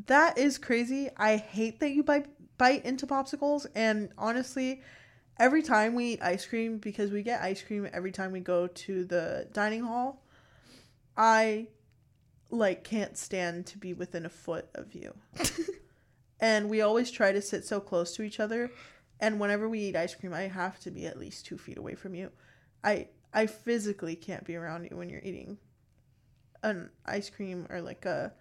[0.08, 1.10] that is crazy.
[1.18, 2.28] I hate that you bite
[2.58, 4.82] bite into popsicles, and honestly,
[5.40, 8.68] every time we eat ice cream because we get ice cream every time we go
[8.68, 10.24] to the dining hall,
[11.16, 11.68] I
[12.50, 15.14] like can't stand to be within a foot of you.
[16.40, 18.72] and we always try to sit so close to each other,
[19.24, 21.96] and whenever we eat ice cream, I have to be at least two feet away
[21.96, 22.30] from you.
[22.84, 25.58] I I physically can't be around you when you're eating
[26.62, 28.34] an ice cream or like a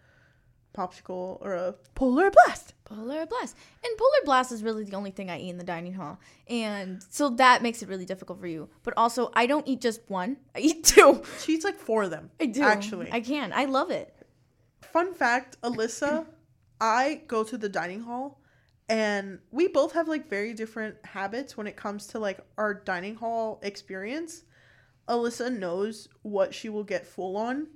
[0.77, 2.75] popsicle or a polar blast.
[2.85, 3.57] Polar blast.
[3.85, 6.18] And polar blast is really the only thing I eat in the dining hall.
[6.49, 8.68] And so that makes it really difficult for you.
[8.83, 10.38] But also I don't eat just one.
[10.57, 11.23] I eat two.
[11.38, 12.31] She eats like four of them.
[12.40, 12.62] I do.
[12.62, 13.09] Actually.
[13.12, 13.53] I can.
[13.53, 14.12] I love it.
[14.81, 16.27] Fun fact, Alyssa,
[16.81, 18.41] I go to the dining hall
[18.88, 23.14] and we both have like very different habits when it comes to like our dining
[23.14, 24.45] hall experience.
[25.09, 27.68] Alyssa knows what she will get full on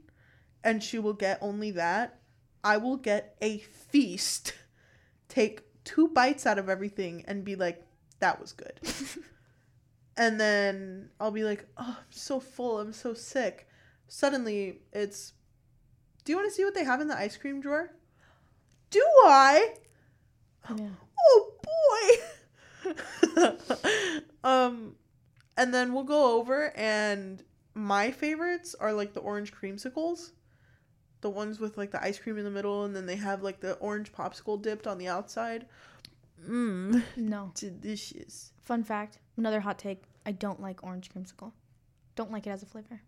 [0.64, 2.18] and she will get only that.
[2.62, 4.54] I will get a feast,
[5.28, 7.86] take two bites out of everything, and be like,
[8.18, 8.80] that was good.
[10.16, 12.80] and then I'll be like, oh, I'm so full.
[12.80, 13.68] I'm so sick.
[14.08, 15.34] Suddenly, it's,
[16.24, 17.92] do you want to see what they have in the ice cream drawer?
[18.90, 19.74] Do I?
[20.74, 20.88] Yeah.
[21.28, 21.52] Oh
[22.84, 23.54] boy.
[24.44, 24.94] um,
[25.56, 27.42] and then we'll go over, and
[27.74, 30.32] my favorites are like the orange creamsicles
[31.22, 33.58] the ones with like the ice cream in the middle and then they have like
[33.60, 35.66] the orange popsicle dipped on the outside.
[36.48, 37.52] Mmm, No.
[37.54, 38.52] delicious.
[38.62, 40.04] Fun fact, another hot take.
[40.24, 41.52] I don't like orange creamsicle.
[42.14, 43.00] Don't like it as a flavor.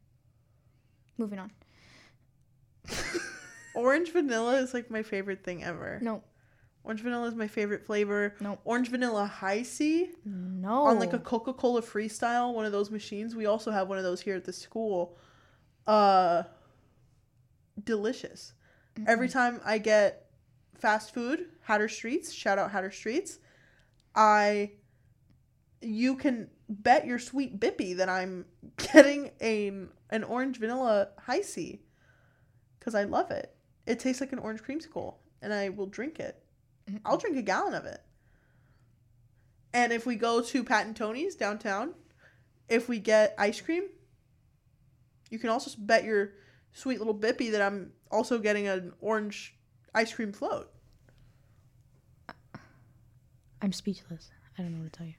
[1.16, 1.53] Moving on.
[3.75, 5.99] Orange vanilla is like my favorite thing ever.
[6.03, 6.23] No.
[6.88, 8.35] Orange vanilla is my favorite flavor.
[8.40, 8.59] No.
[8.64, 10.85] Orange vanilla Hi-C No.
[10.87, 13.37] on like a Coca Cola Freestyle, one of those machines.
[13.37, 15.18] We also have one of those here at the school.
[15.87, 16.44] Uh,
[17.85, 18.55] delicious.
[19.07, 20.31] Every time I get
[20.79, 23.38] fast food, Hatter Streets, shout out Hatter Streets,
[24.14, 24.72] I
[25.83, 28.46] you can bet your sweet bippy that I'm
[28.79, 29.68] getting a
[30.09, 31.83] an orange vanilla Hi-C
[32.81, 33.55] cuz I love it.
[33.87, 36.42] It tastes like an orange creamsicle and I will drink it.
[37.05, 38.01] I'll drink a gallon of it.
[39.72, 41.94] And if we go to Pat and Tony's downtown,
[42.68, 43.85] if we get ice cream,
[45.31, 46.33] you can also bet your
[46.72, 49.55] sweet little bippy that I'm also getting an orange
[49.94, 50.70] ice cream float.
[53.61, 54.31] I'm speechless.
[54.57, 55.14] I don't know what to tell you.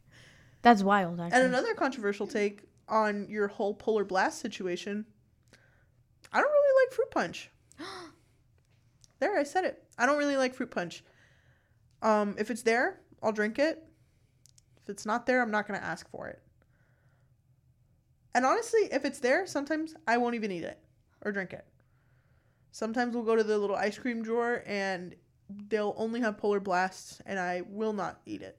[0.61, 1.39] That's wild, actually.
[1.39, 5.05] And another controversial take on your whole polar blast situation.
[6.31, 7.49] I don't really like fruit punch.
[9.19, 9.83] there, I said it.
[9.97, 11.03] I don't really like fruit punch.
[12.01, 13.83] Um, if it's there, I'll drink it.
[14.81, 16.41] If it's not there, I'm not gonna ask for it.
[18.33, 20.79] And honestly, if it's there, sometimes I won't even eat it
[21.21, 21.65] or drink it.
[22.71, 25.15] Sometimes we'll go to the little ice cream drawer and
[25.67, 28.57] they'll only have polar blasts and I will not eat it.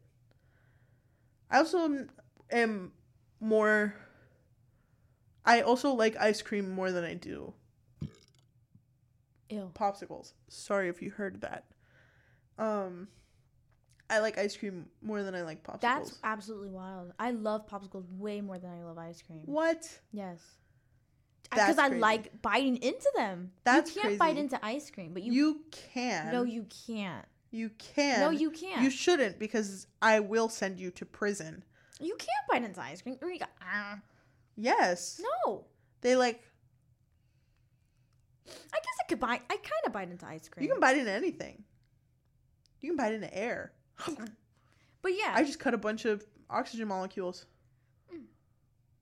[1.50, 2.10] I also am,
[2.50, 2.92] am
[3.40, 3.94] more
[5.44, 7.54] I also like ice cream more than I do
[9.48, 9.70] Ew.
[9.74, 10.34] popsicles.
[10.48, 11.64] Sorry if you heard that.
[12.58, 13.08] Um
[14.10, 15.80] I like ice cream more than I like popsicles.
[15.80, 17.12] That's absolutely wild.
[17.18, 19.42] I love popsicles way more than I love ice cream.
[19.46, 19.88] what?
[20.12, 20.40] Yes.
[21.50, 23.50] Because I like biting into them.
[23.64, 26.32] That's you can't bite into ice cream, but you, You, can.
[26.32, 27.24] no, you can't.
[27.50, 28.20] you can.
[28.20, 28.82] No, you can't.
[28.82, 31.64] You shouldn't because I will send you to prison.
[31.98, 33.16] You can't bite into ice cream.
[33.20, 33.98] Or you got, ah.
[34.56, 35.20] Yes.
[35.44, 35.64] No.
[36.02, 36.42] They like
[38.46, 39.42] I guess I could bite.
[39.50, 40.64] I kind of bite into ice cream.
[40.66, 41.64] you can bite into anything.
[42.80, 43.72] You can bite into air.
[45.02, 45.32] But yeah.
[45.34, 47.46] I just cut a bunch of oxygen molecules.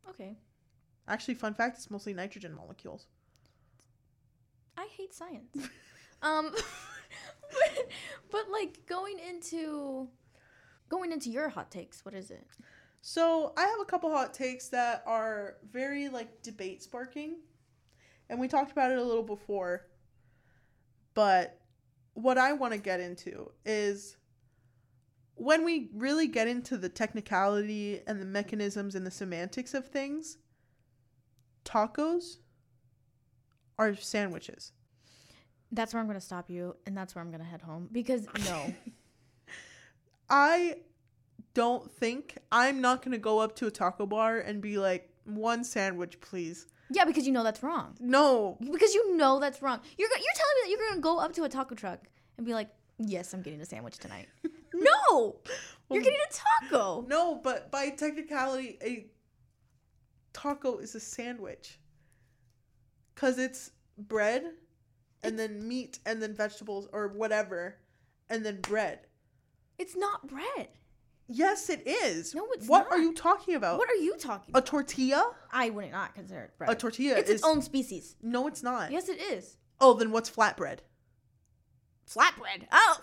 [0.08, 0.37] okay.
[1.06, 3.06] Actually, fun fact, it's mostly nitrogen molecules.
[4.76, 5.56] I hate science.
[6.22, 6.52] um,
[7.50, 7.88] but,
[8.30, 10.08] but like going into
[10.88, 12.04] going into your hot takes.
[12.04, 12.46] What is it?
[13.00, 17.37] So I have a couple hot takes that are very like debate sparking,
[18.28, 19.87] and we talked about it a little before.
[21.14, 21.58] But
[22.14, 24.17] what I want to get into is
[25.38, 30.38] when we really get into the technicality and the mechanisms and the semantics of things,
[31.64, 32.38] tacos
[33.79, 34.72] are sandwiches.
[35.70, 38.74] That's where I'm gonna stop you, and that's where I'm gonna head home because no.
[40.31, 40.77] I
[41.55, 45.11] don't think I'm not going to go up to a taco bar and be like,
[45.24, 46.66] one sandwich, please.
[46.90, 47.94] yeah, because you know that's wrong.
[47.98, 49.81] No, Because you know that's wrong.
[49.96, 52.01] You're you're telling me that you're gonna go up to a taco truck
[52.37, 54.29] and be like, "Yes, I'm getting a sandwich tonight."
[54.80, 55.36] No,
[55.90, 56.32] you're getting a
[56.68, 57.04] taco.
[57.08, 59.06] No, but by technicality, a
[60.32, 61.78] taco is a sandwich.
[63.14, 64.44] Cause it's bread,
[65.22, 67.76] and then meat, and then vegetables or whatever,
[68.30, 69.00] and then bread.
[69.78, 70.68] It's not bread.
[71.28, 72.34] Yes, it is.
[72.34, 73.78] No, it's What are you talking about?
[73.78, 74.60] What are you talking about?
[74.60, 74.66] a about?
[74.66, 75.32] tortilla?
[75.52, 76.70] I would not consider it bread.
[76.70, 78.16] A tortilla it's is its own species.
[78.22, 78.90] no, it's not.
[78.90, 79.56] Yes, it is.
[79.80, 80.78] Oh, then what's flatbread?
[82.10, 82.66] Flatbread.
[82.72, 82.96] Oh.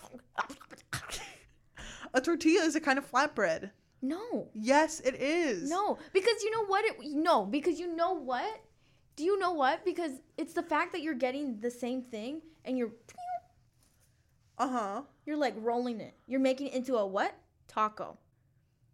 [2.15, 3.71] A tortilla is a kind of flatbread.
[4.01, 4.47] No.
[4.53, 5.69] Yes, it is.
[5.69, 6.85] No, because you know what?
[6.85, 8.61] It, no, because you know what?
[9.17, 9.83] Do you know what?
[9.83, 12.91] Because it's the fact that you're getting the same thing and you're
[14.57, 15.01] Uh huh.
[15.25, 16.13] you're like rolling it.
[16.25, 17.35] You're making it into a what?
[17.67, 18.17] Taco.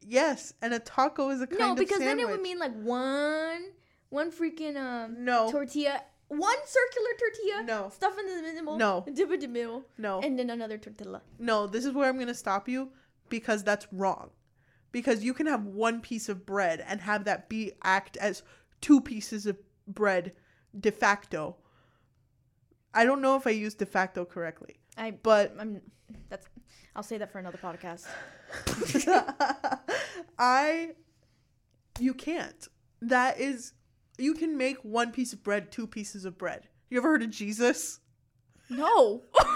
[0.03, 2.57] Yes, and a taco is a kind no, of No, because then it would mean
[2.57, 3.61] like one
[4.09, 5.51] one freaking um No.
[5.51, 7.89] tortilla, one circular tortilla, No.
[7.89, 9.05] stuff in the middle, No.
[9.13, 10.21] dip in the middle, no.
[10.21, 11.21] and then another tortilla.
[11.37, 12.89] No, this is where I'm going to stop you
[13.31, 14.29] because that's wrong.
[14.91, 18.43] Because you can have one piece of bread and have that be act as
[18.81, 20.33] two pieces of bread
[20.79, 21.55] de facto.
[22.93, 25.81] I don't know if I used de facto correctly, I but I'm
[26.29, 26.45] that's
[26.93, 28.05] I'll say that for another podcast.
[30.37, 30.89] I
[31.99, 32.67] you can't.
[33.01, 33.71] That is
[34.17, 36.67] you can make one piece of bread two pieces of bread.
[36.89, 38.01] You ever heard of Jesus?
[38.69, 39.47] No, that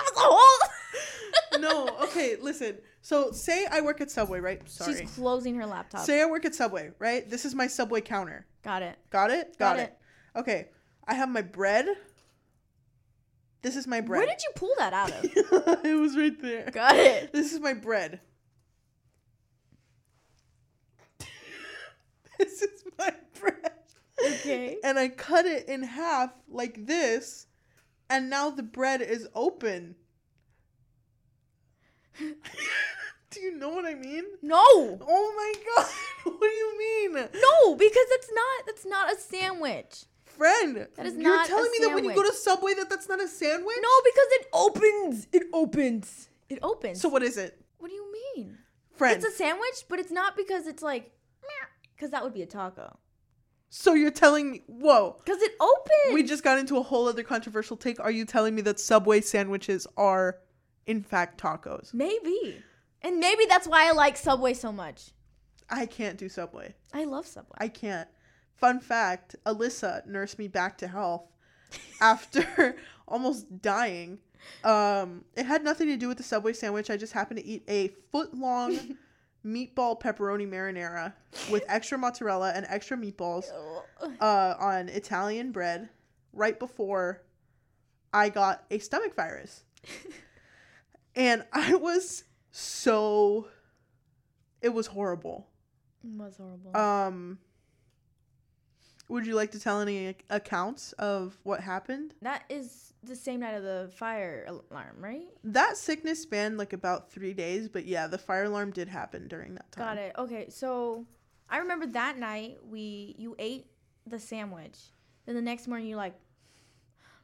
[0.00, 0.68] was a whole.
[1.60, 1.88] No.
[2.02, 2.78] Okay, listen.
[3.04, 4.66] So say I work at Subway, right?
[4.66, 4.96] Sorry.
[4.96, 6.06] She's closing her laptop.
[6.06, 7.28] Say I work at Subway, right?
[7.28, 8.46] This is my Subway counter.
[8.62, 8.96] Got it.
[9.10, 9.58] Got it?
[9.58, 9.98] Got Got, it.
[10.34, 10.68] Okay.
[11.06, 11.84] I have my bread.
[13.60, 14.20] This is my bread.
[14.20, 15.22] Where did you pull that out of?
[15.84, 16.70] it was right there.
[16.70, 17.30] Got it.
[17.30, 18.20] This is my bread.
[22.38, 23.72] this is my bread.
[24.26, 24.78] Okay.
[24.82, 27.48] And I cut it in half like this,
[28.08, 29.94] and now the bread is open.
[33.30, 34.24] do you know what I mean?
[34.42, 34.56] No.
[34.58, 35.90] Oh my god.
[36.24, 37.12] What do you mean?
[37.14, 38.66] No, because it's not.
[38.66, 40.04] That's not a sandwich.
[40.24, 43.08] Friend, That is you're not telling me that when you go to Subway that that's
[43.08, 43.76] not a sandwich?
[43.80, 45.26] No, because it opens.
[45.32, 46.28] It opens.
[46.48, 47.00] It opens.
[47.00, 47.60] So what is it?
[47.78, 48.58] what do you mean?
[48.96, 49.16] Friend.
[49.16, 51.12] It's a sandwich, but it's not because it's like,
[51.94, 52.98] because that would be a taco.
[53.68, 55.16] so you're telling me, whoa.
[55.24, 56.14] Because it opens.
[56.14, 58.00] We just got into a whole other controversial take.
[58.00, 60.38] Are you telling me that Subway sandwiches are,
[60.86, 61.92] in fact, tacos?
[61.94, 62.62] maybe,
[63.02, 65.10] and maybe that's why I like Subway so much.
[65.70, 66.74] I can't do Subway.
[66.92, 67.56] I love Subway.
[67.58, 68.08] I can't.
[68.54, 71.24] Fun fact Alyssa nursed me back to health
[72.00, 72.76] after
[73.08, 74.18] almost dying.
[74.62, 76.90] Um, it had nothing to do with the Subway sandwich.
[76.90, 78.96] I just happened to eat a foot long
[79.44, 81.12] meatball pepperoni marinara
[81.50, 83.46] with extra mozzarella and extra meatballs
[84.20, 85.88] uh, on Italian bread
[86.32, 87.22] right before
[88.12, 89.64] I got a stomach virus.
[91.16, 93.48] and I was so.
[94.60, 95.46] It was horrible.
[96.02, 96.76] It was horrible.
[96.76, 97.38] Um,
[99.08, 102.14] would you like to tell any accounts of what happened?
[102.22, 105.28] that is the same night of the fire alarm, right?
[105.44, 109.54] That sickness spanned like about three days, but yeah, the fire alarm did happen during
[109.56, 109.84] that time.
[109.84, 110.14] Got it.
[110.16, 111.04] Okay, so
[111.50, 113.66] I remember that night we you ate
[114.06, 114.78] the sandwich.
[115.26, 116.14] Then the next morning you're like,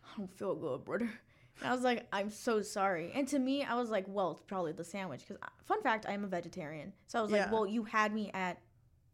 [0.05, 1.11] I don't feel good, brother.
[1.62, 3.12] I was like, I'm so sorry.
[3.14, 5.20] And to me, I was like, well, it's probably the sandwich.
[5.20, 6.92] Because uh, fun fact, I am a vegetarian.
[7.07, 8.61] So I was like, well, you had me at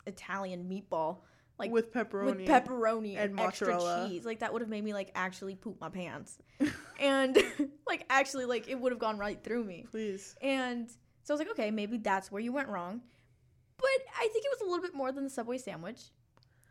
[0.06, 1.18] Italian meatball,
[1.59, 2.37] like with pepperoni.
[2.37, 4.09] with pepperoni and, and extra mozzarella.
[4.09, 4.24] cheese.
[4.24, 6.38] Like that would have made me like actually poop my pants,
[7.00, 7.37] and
[7.87, 9.87] like actually like it would have gone right through me.
[9.90, 10.37] Please.
[10.40, 10.88] And
[11.22, 13.00] so I was like, okay, maybe that's where you went wrong.
[13.78, 16.00] But I think it was a little bit more than the Subway sandwich.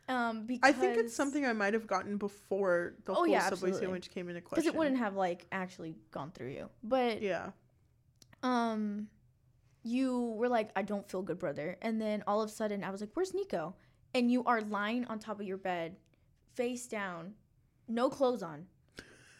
[0.07, 3.39] Um, because I think it's something I might have gotten before the Oh, whole yeah,
[3.49, 3.79] Subway absolutely.
[3.79, 4.63] sandwich came into question.
[4.63, 6.69] because it wouldn't have like actually gone through you.
[6.83, 7.51] But Yeah.
[8.43, 9.07] um,
[9.83, 11.77] you were like, I don't feel good, brother.
[11.81, 13.75] And then all of a sudden, I was like, Where's Nico?
[14.13, 15.95] And you are lying on top of your bed,
[16.53, 17.33] face down,
[17.87, 18.65] no clothes on,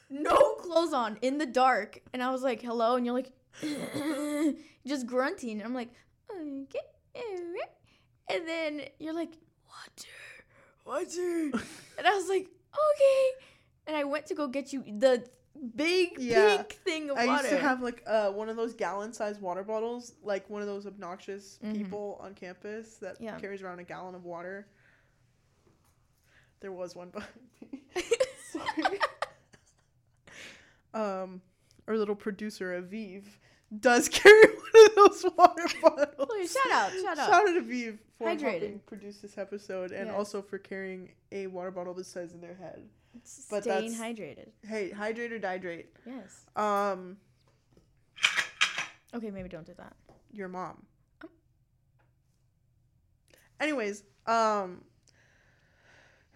[0.10, 2.00] no clothes on, in the dark.
[2.14, 3.32] And I was like, Hello, and you're like,
[4.88, 5.52] just grunting.
[5.60, 5.90] And I'm like,
[6.32, 6.80] okay.
[8.28, 9.34] And then you're like,
[9.68, 10.10] water,
[10.86, 11.52] water.
[11.98, 13.30] and I was like, okay.
[13.88, 15.24] And I went to go get you the
[15.76, 16.58] big Yeah.
[16.58, 17.44] pink thing of I water.
[17.44, 20.68] used to have like uh, one of those gallon sized water bottles, like one of
[20.68, 21.74] those obnoxious Mhm.
[21.78, 23.40] people on campus that Yeah.
[23.40, 24.68] carries around a gallon of water.
[26.62, 27.32] There was one behind
[27.72, 27.84] me.
[28.52, 29.00] Sorry.
[30.94, 31.42] um,
[31.88, 33.24] our little producer Aviv
[33.80, 36.28] does carry one of those water bottles.
[36.30, 37.30] Please, shout out, shout out.
[37.30, 38.42] Shout out to Aviv for Hydrated.
[38.52, 42.56] helping produce this episode and also for carrying a water bottle the size of their
[42.56, 42.84] head.
[43.50, 44.50] but Staying that's- hydrated.
[44.68, 45.86] Hey, hydrate or dihydrate.
[46.06, 46.46] Yes.
[46.56, 47.18] Um,
[49.14, 49.96] Okay, maybe don't do that.
[50.34, 50.84] Your mom.
[51.24, 51.30] Oh.
[53.62, 54.82] Anyways, um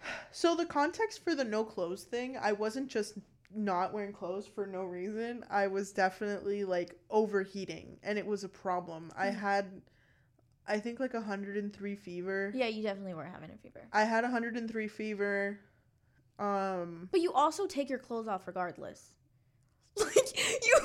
[0.32, 3.14] so the context for the no clothes thing, I wasn't just
[3.54, 5.44] not wearing clothes for no reason.
[5.50, 9.10] I was definitely like overheating and it was a problem.
[9.16, 9.34] I Mm.
[9.38, 9.82] had
[10.66, 12.52] I think like 103 fever.
[12.54, 13.88] Yeah, you definitely were having a fever.
[13.92, 15.58] I had 103 fever.
[16.38, 19.12] Um But you also take your clothes off regardless.
[19.96, 20.14] Like
[20.66, 20.76] you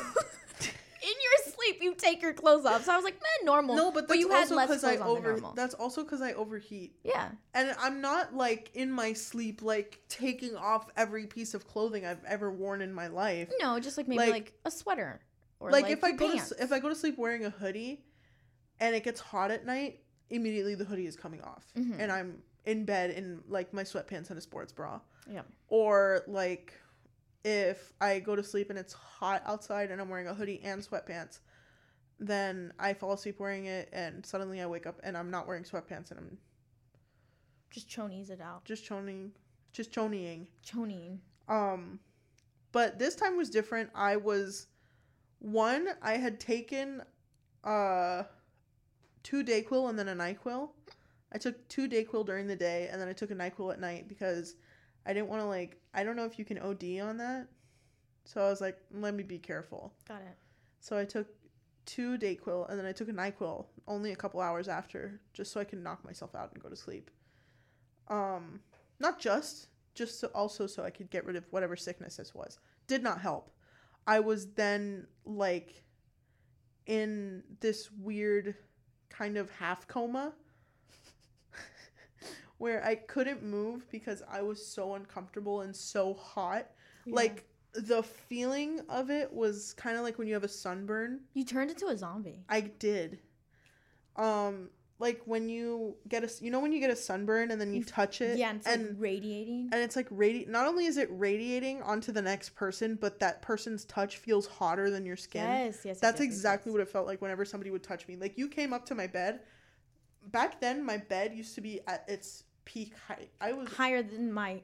[1.04, 2.84] in your sleep, you take your clothes off.
[2.84, 3.76] So I was like, man, normal.
[3.76, 5.40] no, but that's you also because I over.
[5.56, 6.96] That's also because I overheat.
[7.04, 7.30] yeah.
[7.54, 12.24] And I'm not like in my sleep like taking off every piece of clothing I've
[12.26, 13.50] ever worn in my life.
[13.62, 15.22] No, just like maybe Like- like, a sweater
[15.62, 16.50] or like, like, if I your go pants.
[16.50, 18.04] to if I go to sleep wearing a hoodie
[18.82, 21.96] and it gets hot at night, immediately the hoodie is coming off Mhm.
[22.00, 25.00] and I'm in bed in like my sweatpants and a sports bra.
[25.30, 25.44] Yeah.
[25.68, 26.74] Or like
[27.44, 30.82] if I go to sleep and it's hot outside and I'm wearing a hoodie and
[30.82, 31.40] sweatpants,
[32.20, 35.64] then I fall asleep wearing it and suddenly I wake up and I'm not wearing
[35.64, 36.38] sweatpants and I'm
[37.70, 38.64] just chonies it out.
[38.66, 39.32] just choning
[39.76, 40.48] just chonying.
[40.66, 41.20] Choning.
[41.50, 42.00] Um,
[42.72, 43.90] but this time was different.
[43.94, 44.68] I was
[45.40, 45.90] one.
[46.02, 47.04] I had taken
[47.64, 48.24] uh
[49.24, 50.70] two Dayquil and then a Nyquil.
[51.34, 54.08] I took two Dayquil during the day and then I took a Nyquil at night
[54.08, 54.56] because
[55.06, 55.78] I didn't want to like.
[55.94, 57.48] I don't know if you can OD on that,
[58.24, 59.94] so I was like, let me be careful.
[60.08, 60.38] Got it.
[60.80, 61.28] So I took
[61.86, 65.60] two Dayquil and then I took a Nyquil only a couple hours after, just so
[65.60, 67.12] I could knock myself out and go to sleep.
[68.08, 68.60] Um,
[69.00, 72.60] not just, just so also so I could get rid of whatever sickness this was.
[72.88, 73.52] Did not help.
[74.08, 75.84] I was then like
[76.86, 78.56] in this weird
[79.10, 80.34] kind of half coma
[82.58, 86.68] where I couldn't move because I was so uncomfortable and so hot.
[87.08, 87.46] Like
[87.76, 91.22] the feeling of it was kind of like when you have a sunburn.
[91.34, 92.44] you turned into a zombie.
[92.50, 93.20] I did.
[94.16, 97.74] Um like when you get a you know when you get a sunburn and then
[97.74, 99.70] you You- touch it yeah, and it's and like radiating.
[99.74, 103.42] and it's like radi- not only is it radiating onto the next person, but that
[103.42, 105.44] person's touch feels hotter than your skin.
[105.44, 106.00] Yes, yes, yes.
[106.00, 106.74] That's yes, exactly yes.
[106.76, 108.16] what it felt like whenever somebody would touch me.
[108.16, 109.42] Like you came up to my bed.
[110.28, 113.32] Back then my bed used to be at its peak height.
[113.42, 114.62] I was higher than my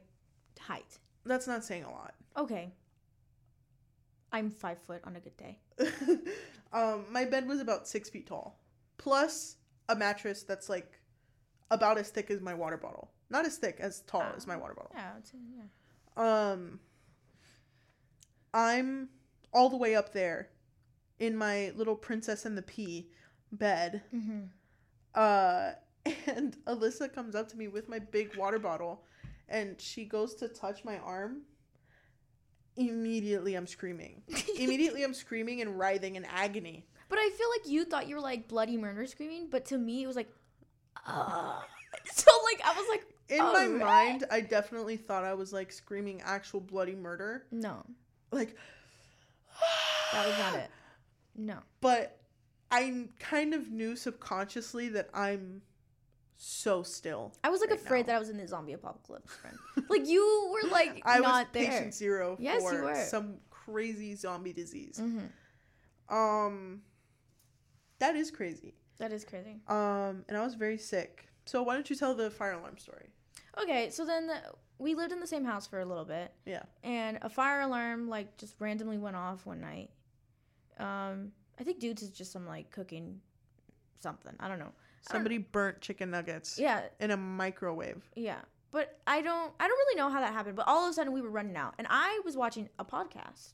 [0.58, 0.98] height.
[1.26, 2.14] that's not saying a lot.
[2.38, 2.72] Okay.
[4.32, 5.58] I'm five foot on a good day.
[6.72, 8.58] um, my bed was about six feet tall,
[8.98, 9.56] plus
[9.88, 10.90] a mattress that's like
[11.70, 13.10] about as thick as my water bottle.
[13.30, 14.58] Not as thick, as tall as my Oh.
[14.58, 14.92] water bottle.
[14.94, 16.50] Yeah, it's, yeah.
[16.52, 16.80] Um,
[18.54, 19.08] I'm
[19.52, 20.50] all the way up there
[21.18, 23.08] in my little Princess and the Pea
[23.52, 24.02] bed.
[24.14, 24.40] Mm-hmm.
[25.14, 25.72] Uh,
[26.26, 29.04] and Alyssa comes up to me with my big water bottle,
[29.48, 31.42] and she goes to touch my arm.
[32.76, 34.22] Immediately, I'm screaming.
[34.58, 36.86] Immediately, I'm screaming and writhing in agony.
[37.08, 40.02] But I feel like you thought you were like bloody murder screaming, but to me
[40.02, 40.30] it was like,
[41.06, 41.64] ah.
[42.12, 44.08] so like I was like, In Oh, my right.
[44.10, 47.44] mind, I definitely thought I was like screaming actual bloody murder.
[47.50, 47.84] no,
[48.30, 48.56] Like,
[50.12, 50.70] that was not it.
[51.34, 51.58] No.
[51.80, 52.18] But
[52.70, 55.62] I kind of knew subconsciously that I'm
[56.44, 57.32] so still.
[57.44, 58.14] I was like right afraid now.
[58.14, 59.56] that I was in the zombie apocalypse, friend.
[59.88, 61.70] like you were like I was not there.
[61.70, 62.94] patient zero Yes, you for were.
[62.96, 64.98] some crazy zombie disease.
[64.98, 65.26] hmm
[66.12, 66.82] Um,
[68.00, 68.74] that is crazy.
[68.98, 69.60] That is crazy.
[69.68, 71.28] Um, and I was very sick.
[71.46, 73.06] So why don't you tell the fire alarm story?
[73.62, 74.28] Okay, so then
[74.78, 76.32] we lived in the same house for a little bit.
[76.44, 76.62] Yeah.
[76.82, 79.90] And a fire alarm like just randomly went off one night.
[80.78, 81.30] Um,
[81.60, 83.20] I think dudes is just some like cooking
[84.00, 84.34] something.
[84.40, 84.72] I don't know.
[85.02, 88.02] Somebody burnt chicken nuggets Yeah, in a microwave.
[88.14, 88.40] yeah.
[88.70, 91.12] But I don't I don't really know how that happened, but all of a sudden
[91.12, 93.52] we were running out and I was watching a podcast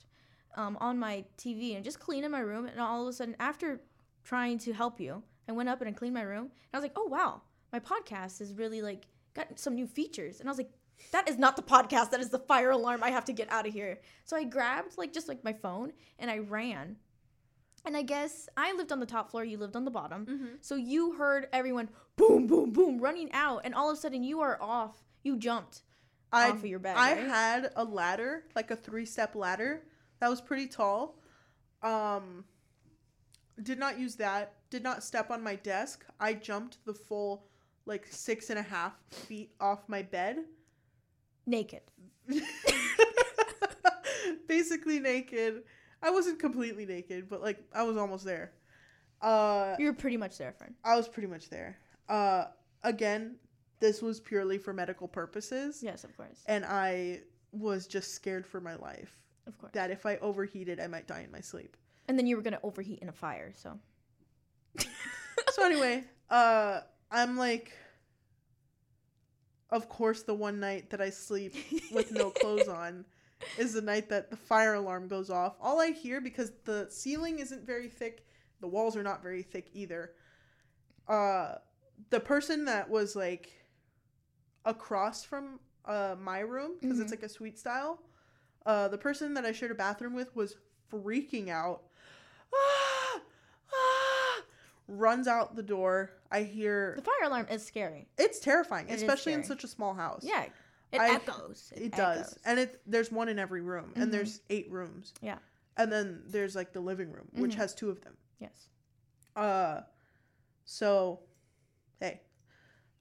[0.57, 3.81] um on my TV and just cleaning my room and all of a sudden after
[4.25, 6.83] trying to help you, I went up and I cleaned my room and I was
[6.85, 7.43] like, "Oh wow,
[7.73, 10.71] my podcast is really like got some new features." And I was like,
[11.13, 12.11] that is not the podcast.
[12.11, 13.03] That is the fire alarm.
[13.05, 14.01] I have to get out of here.
[14.25, 16.97] So I grabbed like just like my phone and I ran.
[17.89, 20.27] And I guess I lived on the top floor, you lived on the bottom.
[20.27, 20.47] Mm-hmm.
[20.61, 24.41] So you heard everyone boom, boom, boom running out, and all of a sudden you
[24.41, 25.07] are off.
[25.23, 25.85] You jumped
[26.31, 26.99] I off of your bed.
[26.99, 27.27] I right?
[27.27, 29.85] had a ladder, like a three step ladder,
[30.21, 31.19] that was pretty tall.
[31.83, 32.45] Um,
[33.63, 34.53] did not use that.
[34.69, 36.05] Did not step on my desk.
[36.21, 37.47] I jumped the full,
[37.87, 40.41] like six and a half feet off my bed.
[41.47, 41.81] naked.
[44.47, 45.63] Basically naked.
[46.03, 48.53] I wasn't completely naked, but like I was almost there.
[49.21, 50.75] Uh, You're pretty much there, friend.
[50.85, 51.77] I was pretty much there.
[52.09, 52.45] Uh,
[52.85, 53.37] again,
[53.81, 56.43] this was purely for medical purposes, Yes, of course.
[56.47, 57.23] and I
[57.53, 59.13] was just scared for my life.
[59.47, 59.73] Of course.
[59.73, 61.75] that if I overheated, I might die in my sleep.
[62.07, 63.53] And then you were gonna overheat in a fire.
[63.57, 63.79] So
[65.53, 66.81] So anyway, uh,
[67.11, 67.73] I'm like,
[69.71, 71.55] of course, the one night that I sleep
[71.93, 73.05] with no clothes on
[73.59, 75.57] is the night that the fire alarm goes off.
[75.61, 78.27] All I hear because the ceiling isn't very thick,
[78.61, 80.13] the walls are not very thick either.
[81.07, 81.55] Uh,
[82.11, 83.51] the person that was like
[84.65, 87.17] across from uh my room because it's Mhm.
[87.17, 88.03] like a suite style.
[88.67, 90.57] Uh, the person that I shared a bathroom with was
[90.93, 91.85] freaking out.
[92.55, 93.21] Ah!
[93.73, 94.43] Ah!
[94.87, 96.11] Runs out the door.
[96.31, 98.09] I hear the fire alarm is scary.
[98.19, 100.23] it's terrifying, It especially in such a small house.
[100.25, 100.47] Yeah,
[100.93, 101.73] it I- echoes.
[101.77, 102.19] It does.
[102.21, 102.39] echoes.
[102.45, 104.03] And it there's one in every room Mhm.
[104.03, 105.13] and there's eight rooms.
[105.21, 105.39] Yeah.
[105.77, 107.59] And then there's like the living room, which Mhm.
[107.59, 108.17] has two of them.
[108.39, 108.69] yes.
[109.37, 109.83] Uh
[110.65, 111.21] so
[112.01, 112.21] hey,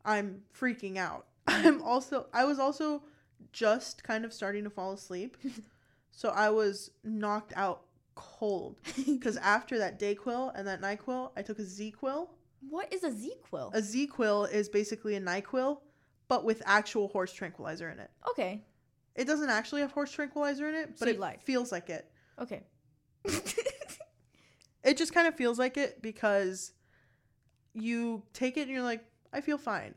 [0.05, 1.27] I'm freaking out.
[1.47, 3.03] I'm also I was also
[3.51, 5.37] just kind of starting to fall asleep.
[6.11, 7.83] so I was knocked out
[8.15, 8.79] cold
[9.21, 12.33] cuz after that Dayquil and that NyQuil, I took a Z-Quil.
[12.69, 13.71] what is a Z-Quil?
[13.73, 15.79] A Z-Quil is basically a NyQuil
[16.27, 18.09] but with actual horse tranquilizer in it.
[18.29, 18.63] okay.
[19.15, 21.41] It doesn't actually have horse tranquilizer in it, but you it lied.
[21.41, 22.09] feels like it.
[22.39, 22.63] Okay.
[24.83, 26.71] It just kind of feels like it because
[27.73, 29.03] you take it and you're like,
[29.33, 29.95] I feel fine.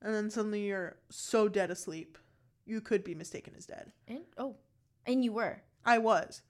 [0.00, 2.16] And then suddenly you're so dead asleep.
[2.64, 3.92] You could be mistaken as dead.
[4.08, 4.56] and oh,
[5.04, 5.60] and you were.
[5.84, 6.42] I was.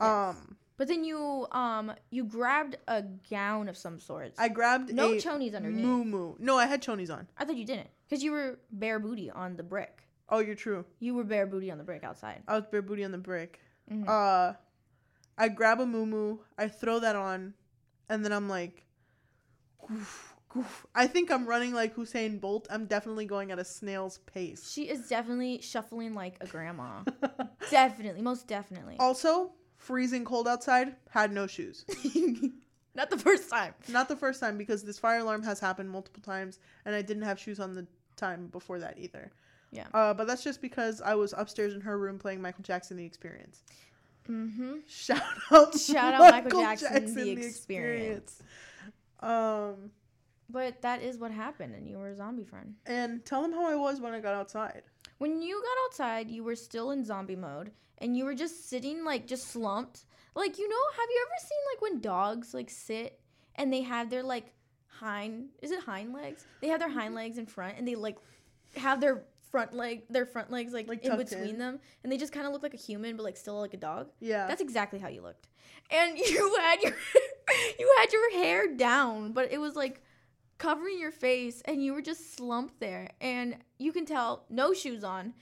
[0.00, 0.08] Yes.
[0.08, 4.32] Um But then you um you grabbed a gown of some sort.
[4.38, 5.84] I grabbed no a chonies underneath.
[5.84, 6.36] moo moo.
[6.38, 7.28] No, I had chonies on.
[7.36, 10.04] I thought you didn't, because you were bare booty on the brick.
[10.30, 10.86] Oh, you're true.
[10.98, 12.42] You were bare booty on the brick outside.
[12.48, 13.60] I was bare booty on the brick.
[13.92, 14.08] Mhm.
[14.08, 14.54] Uh
[15.36, 17.52] I grab a moo moo, I throw that on,
[18.08, 18.86] and then I'm like
[19.86, 20.86] goof, goof.
[20.94, 22.66] I think I'm running like Usain Bolt.
[22.70, 24.72] I'm definitely going at a snail's pace.
[24.72, 27.02] She is definitely shuffling like a grandma.
[27.70, 28.96] definitely, most definitely.
[28.98, 31.84] also, freezing cold outside, had no shoes.
[32.94, 33.74] Not the first time.
[33.88, 37.22] Not the first time because this fire alarm has happened multiple times and I didn't
[37.22, 39.32] have shoes on the time before that either.
[39.72, 39.86] Yeah.
[39.94, 43.04] Uh, but that's just because I was upstairs in her room playing Michael Jackson The
[43.04, 43.62] Experience.
[44.28, 44.74] Mm-hmm.
[44.86, 48.42] Shout out Shout out Michael Jackson, The Experience.
[49.20, 49.90] Um
[50.50, 52.74] But that is what happened, and you were a zombie friend.
[52.86, 54.82] and tell them how I was when I got outside.
[55.20, 59.04] When you got outside, you were still in zombie mode, and you were just sitting
[59.04, 60.06] like just slumped.
[60.34, 63.20] Like you know, have you ever seen like when dogs like sit
[63.54, 64.54] and they have their like
[64.86, 66.46] hind is it hind legs?
[66.62, 67.16] They have their hind mm-hmm.
[67.16, 68.16] legs in front, and they like
[68.76, 71.58] have their front leg their front legs like, Like in between in.
[71.58, 73.76] them, and they just kind of look like a human, but like still like a
[73.76, 74.08] dog.
[74.20, 74.46] Yeah.
[74.46, 75.48] That's exactly how you looked.
[75.90, 76.94] And you had your
[77.78, 80.00] you had your hair down, but it was like
[80.60, 83.08] covering your face and you were just slumped there.
[83.20, 85.34] And you can tell no shoes on.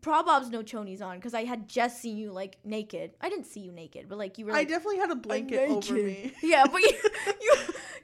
[0.00, 3.12] Probob's no chonies on because I had just seen you like naked.
[3.20, 5.94] I didn't see you naked, but like you were I definitely had a blanket over
[5.94, 6.32] me.
[6.42, 6.92] Yeah, but you
[7.40, 7.54] you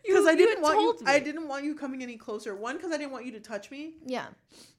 [0.07, 2.55] Because I didn't want you, told I didn't want you coming any closer.
[2.55, 3.95] One, because I didn't want you to touch me.
[4.07, 4.27] Yeah.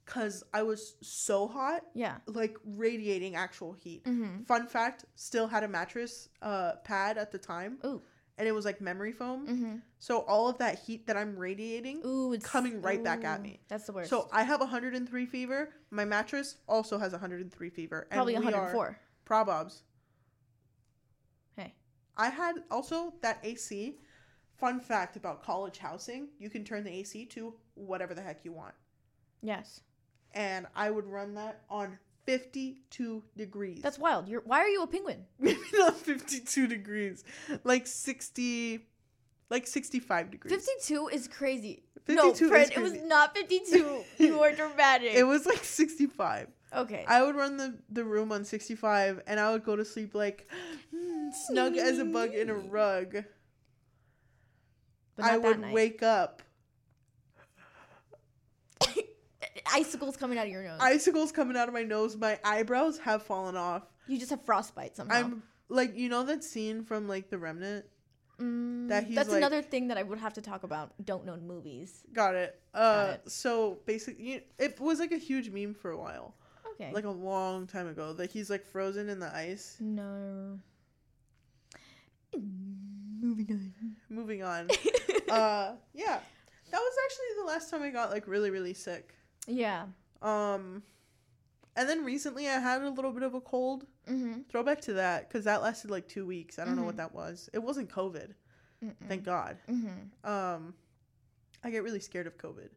[0.06, 2.18] Because I was so hot, Yeah.
[2.26, 4.06] like radiating actual heat.
[4.06, 4.48] Mhm.
[4.48, 8.02] Fun fact: still had a mattress uh, pad at the time, Ooh.
[8.40, 9.46] And it was like memory foam.
[9.46, 9.82] Mhm.
[10.00, 12.02] So all of that heat that I'm radiating.
[12.06, 13.60] Ooh, it's Coming right back at me.
[13.68, 14.10] That's the worst.
[14.10, 15.74] So I have 103 fever.
[15.92, 18.08] My mattress also has 103 fever.
[18.10, 18.98] And probably 104.
[19.26, 19.82] Probobs.
[21.58, 21.76] Hey.
[22.16, 24.00] I had also that AC.
[24.58, 28.52] Fun fact about college housing: you can turn the AC to whatever the heck you
[28.52, 28.76] want,
[29.42, 29.82] Yes.
[30.34, 31.98] and I would run that on
[32.30, 33.82] 52 degrees.
[33.82, 34.28] That's wild.
[34.28, 35.26] You're why are you a penguin?
[35.40, 37.24] maybe not 52 degrees,
[37.64, 38.86] like 60,
[39.50, 40.54] like 65 degrees.
[40.54, 41.84] 52 is crazy.
[42.06, 44.04] 52 no, is friend, it was not 52.
[44.20, 45.14] you are dramatic.
[45.16, 46.50] It was like 65.
[46.76, 47.04] okay.
[47.08, 50.48] I would run the, the room on 65 and I would go to sleep like
[50.96, 53.24] mm, snug as a bug in a rug.
[55.18, 55.74] I would night.
[55.74, 56.44] wake up,
[59.74, 60.80] Icicles coming out of your nose.
[60.82, 63.84] icicles coming out of my nose, my eyebrows have fallen off.
[64.08, 65.16] you just have frostbite somehow.
[65.16, 67.86] I'm like, you know that scene from like The Revenant?
[68.40, 70.94] Mm, that he's that's like- another thing that I would have to talk about.
[71.06, 72.04] Don't know movies.
[72.14, 72.60] Got it.
[72.74, 73.30] Uh, it.
[73.32, 76.36] so basically, it was like a huge meme for a while,
[76.74, 76.92] Okay.
[76.94, 78.14] like a long time ago.
[78.14, 79.76] That he's like frozen in the ice.
[79.80, 80.58] no.
[83.22, 83.74] Moving on.
[84.10, 84.70] Moving on.
[85.30, 86.20] uh, yeah,
[86.72, 89.14] that was actually the last time I got like really really sick.
[89.50, 89.86] Yeah.
[90.22, 90.84] Um,
[91.76, 93.86] and then recently I had a little bit of a cold.
[94.08, 94.42] Mm-hmm.
[94.50, 96.60] Throwback to that because that lasted like two weeks.
[96.60, 96.98] I don't know what Mhm.
[96.98, 97.50] that was.
[97.54, 98.34] It wasn't COVID,
[99.08, 99.58] thank God.
[99.70, 100.30] Mm-hmm.
[100.30, 100.74] Um,
[101.64, 102.70] I get really scared of COVID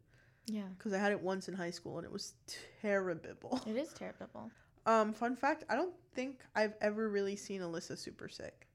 [0.45, 0.67] Yeah.
[0.77, 2.33] because I had it once in high school and it was
[2.81, 3.59] terrible.
[3.67, 4.51] It is terrible.
[4.85, 8.67] Um, fun fact: I don't think I've ever really seen Alyssa super sick.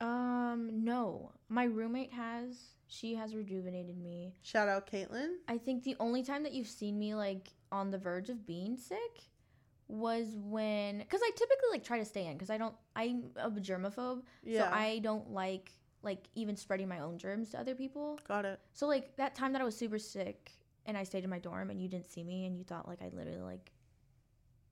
[0.00, 1.30] Um, no.
[1.48, 2.56] My roommate has.
[2.88, 4.34] She has rejuvenated me.
[4.42, 5.34] Shout out Caitlin.
[5.48, 8.76] I think the only time that you've seen me like on the verge of being
[8.76, 9.28] sick
[9.88, 13.50] was when cuz I typically like try to stay in cuz I don't I'm a
[13.50, 14.22] germaphobe.
[14.42, 15.72] Yeah, So I don't like
[16.02, 18.18] like even spreading my own germs to other people.
[18.28, 18.60] got it.
[18.72, 20.52] So like that time that I was super sick
[20.86, 23.02] and I stayed in my dorm and you didn't see me and you thought like
[23.02, 23.72] I literally like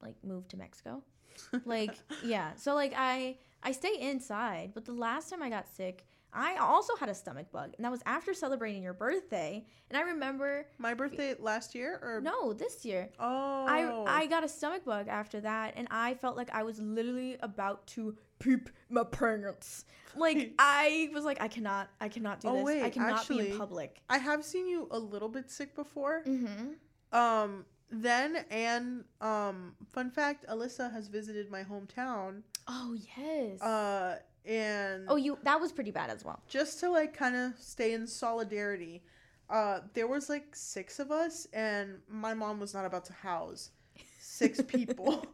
[0.01, 1.03] like moved to Mexico.
[1.65, 2.55] Like yeah.
[2.55, 6.97] So like I I stay inside, but the last time I got sick, I also
[6.97, 9.65] had a stomach bug and that was after celebrating your birthday.
[9.89, 13.11] And I remember My birthday last year, or no, this year.
[13.19, 16.81] Oh, I I got a stomach bug after that and I felt like I was
[16.81, 19.85] literally about to poop my pants.
[20.17, 22.61] Like I was like I cannot I cannot do Oh, this.
[22.61, 24.01] I wait, cannot be in public.
[24.11, 26.23] I have seen you a little bit sick before.
[26.27, 26.75] Mhm.
[27.13, 32.43] Um, then and um, fun fact: Alyssa has visited my hometown.
[32.67, 33.61] Oh yes.
[33.61, 36.43] Uh, and oh, you that was pretty bad as well.
[36.49, 39.03] just to like kind of stay in solidarity,
[39.51, 43.71] uh, there was like six of us, and my mom was not about to house
[44.19, 45.25] six people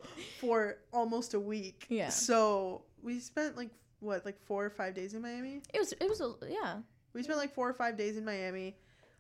[0.40, 1.86] for almost a week.
[1.88, 2.08] Yeah.
[2.10, 5.62] So we spent like what, like four or five days in Miami.
[5.74, 6.78] It was it was a yeah
[7.12, 8.76] We spent like four or five days in Miami.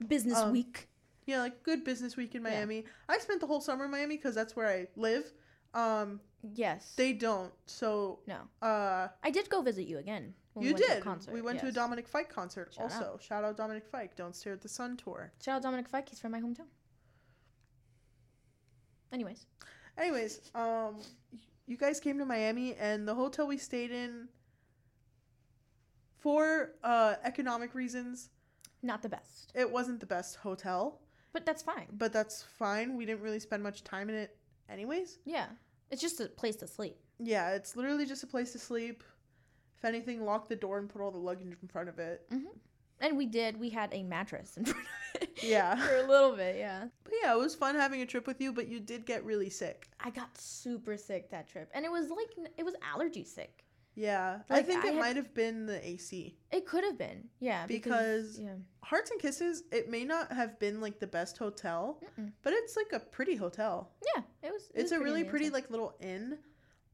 [0.06, 0.88] business Um, week.
[1.26, 2.50] Yeah, like good business week in Yeah.
[2.50, 2.84] Miami.
[3.08, 5.24] I spent the whole summer in Miami because that's where I live.
[5.74, 6.20] Um,
[6.54, 6.92] Yes.
[6.96, 7.52] they don't.
[7.66, 10.34] So, no, uh, I did go visit you again.
[10.54, 11.02] we you went did.
[11.02, 11.72] concert, we went to a.
[11.72, 12.72] Dominic Fike concert.
[12.74, 14.16] Shout also, shout out Dominic Fike.
[14.16, 15.32] Don't stare at the sun tour.
[15.42, 16.08] Shout out Dominic Fike.
[16.08, 16.66] He's from my hometown.
[19.12, 19.46] Anyways,
[19.98, 20.96] Anyways, um,
[21.66, 24.28] you guys came to Miami, and the hotel we stayed in,
[26.18, 28.30] for uh economic reasons,
[28.82, 31.00] not the best, it wasn't the best hotel.
[31.32, 31.86] but that's fine.
[31.92, 32.96] But that's fine.
[32.96, 34.36] We didn't really spend much time in it,
[34.68, 35.18] anyways.
[35.24, 35.46] Yeah,
[35.90, 36.96] it's just a place to sleep.
[37.18, 39.04] Yeah, it's literally just a place to sleep.
[39.78, 42.26] If anything, lock the door and put all the luggage in front of it.
[42.30, 42.48] Mm-hmm.
[43.00, 43.58] And we did.
[43.58, 45.30] We had a mattress in front of it.
[45.42, 45.74] Yeah.
[45.86, 46.56] for a little bit.
[46.58, 46.86] Yeah.
[47.04, 49.50] But yeah, it was fun having a trip with you, but you did get really
[49.50, 49.88] sick.
[50.00, 53.64] I got super sick that trip, and it was like it was allergy sick.
[54.00, 54.40] Yeah.
[54.48, 56.38] I think I it had- might have been the AC.
[56.50, 60.80] It could have been, yeah, Because- yeah, Hearts and Kisses, it may not have been
[60.80, 62.32] like the best hotel, Mm-mm.
[62.42, 63.92] but it's like a pretty hotel.
[64.16, 64.70] yeah, it was.
[64.74, 66.38] it It's was a really pretty like little inn.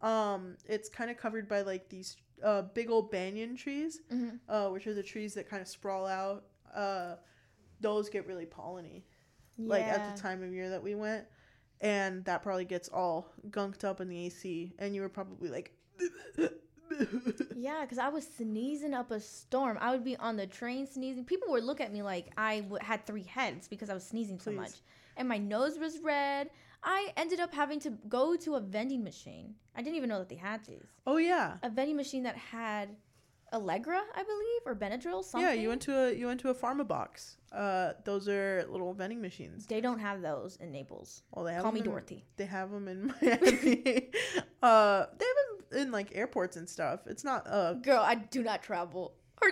[0.03, 4.41] Um, it's kind of covered by like these uh big old banyan trees, Mhm.
[4.49, 6.45] uh, which are the trees that kind of sprawl out.
[6.75, 7.17] Uh,
[7.81, 9.05] those get really polleny.
[9.59, 11.27] like at the time of year that we went
[11.81, 15.73] and that probably gets all gunked up in the AC and you were probably like
[17.57, 19.79] Yeah, because I was sneezing up a storm.
[19.81, 21.25] I would be on the train sneezing.
[21.25, 24.39] People would look at me like I w- had three heads because I was sneezing
[24.39, 24.57] so Please.
[24.57, 24.73] much.
[25.17, 26.51] And my nose was red.
[26.85, 29.55] I ended up having to go to a vending machine.
[29.75, 30.87] I didn't even know that they had these.
[31.07, 32.91] oh yeah A vending machine that had
[33.53, 35.41] Allegra, I believe, or Benadryl, something.
[35.49, 38.93] yeah you went to a you went to a pharma box uh those are little
[38.93, 41.23] vending machines They don't have those in Naples.
[41.33, 42.25] well they have Call me in- Dorothy.
[42.37, 44.11] they have them in Miami
[44.63, 48.43] uh they have them in like airports and stuff it's not uh Girl, I do
[48.43, 49.15] not travel.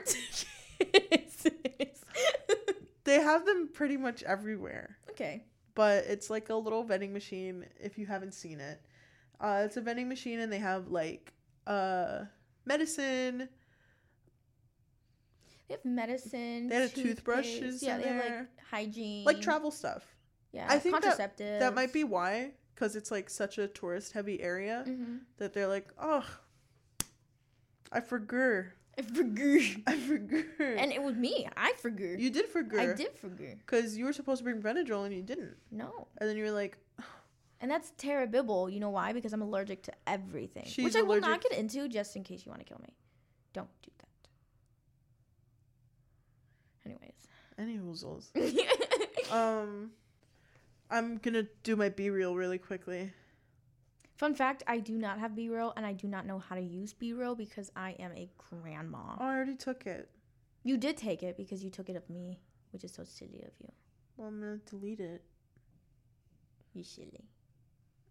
[3.05, 5.45] They have them pretty much everywhere okay.
[5.75, 8.81] but it's like a little vending machine if you haven't seen it
[9.41, 11.35] uh it's a vending machine and they have like
[11.67, 12.21] uh
[12.65, 13.49] medicine
[15.69, 16.69] They have medicine.
[16.69, 19.25] They had a toothbrushes Yeah, they have like hygiene.
[19.27, 20.03] like travel stuff
[20.53, 24.41] Yeah, I think that- that might be why because it's like such a tourist heavy
[24.43, 25.17] area Mm-hmm.
[25.39, 26.25] that they're like oh
[27.93, 28.65] i forgot
[28.97, 29.61] I forgot.
[29.89, 31.49] i forgot And it was me.
[31.57, 32.19] I forgot.
[32.21, 33.59] you did forget I did forget.
[33.59, 36.07] because you were supposed to bring Benadryl and you didn't No.
[36.19, 36.79] and then you were like
[37.61, 38.69] And that's terrible.
[38.69, 39.13] You know why?
[39.13, 40.67] Because I'm allergic to everything.
[40.67, 42.93] She's which I will not get into just in case you want to kill me.
[43.55, 44.09] Don't do that.
[46.87, 47.15] Anyways.
[47.59, 48.25] any woozles
[49.33, 49.91] um
[50.91, 53.13] i'm gonna do my b reel really quickly
[54.17, 56.61] Fun fact I do not have B roll and I do not know how to
[56.61, 59.17] use B roll because I am a grandma.
[59.19, 60.09] oh i already took it
[60.63, 62.39] You did take it because you took it of me,
[62.73, 63.73] which is so silly of you.
[64.17, 65.25] well i'm gonna delete it
[66.75, 67.25] You silly.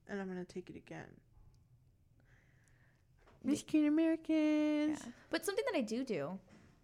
[0.10, 1.08] and i'm gonna take it again
[3.46, 5.00] Michigan Americans.
[5.04, 5.12] Yeah.
[5.30, 6.38] But something that I do do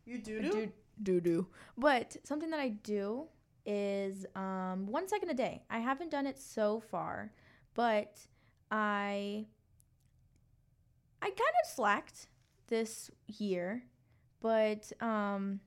[0.06, 0.52] You do do?
[0.52, 0.72] do
[1.04, 1.48] do do.
[1.78, 3.28] But something that I do
[3.66, 5.64] is um, one second a day.
[5.70, 7.32] I haven't done it so far,
[7.74, 8.20] but
[8.72, 9.46] I
[11.22, 12.28] I kind of slacked
[12.68, 13.84] this year,
[14.42, 15.60] but um,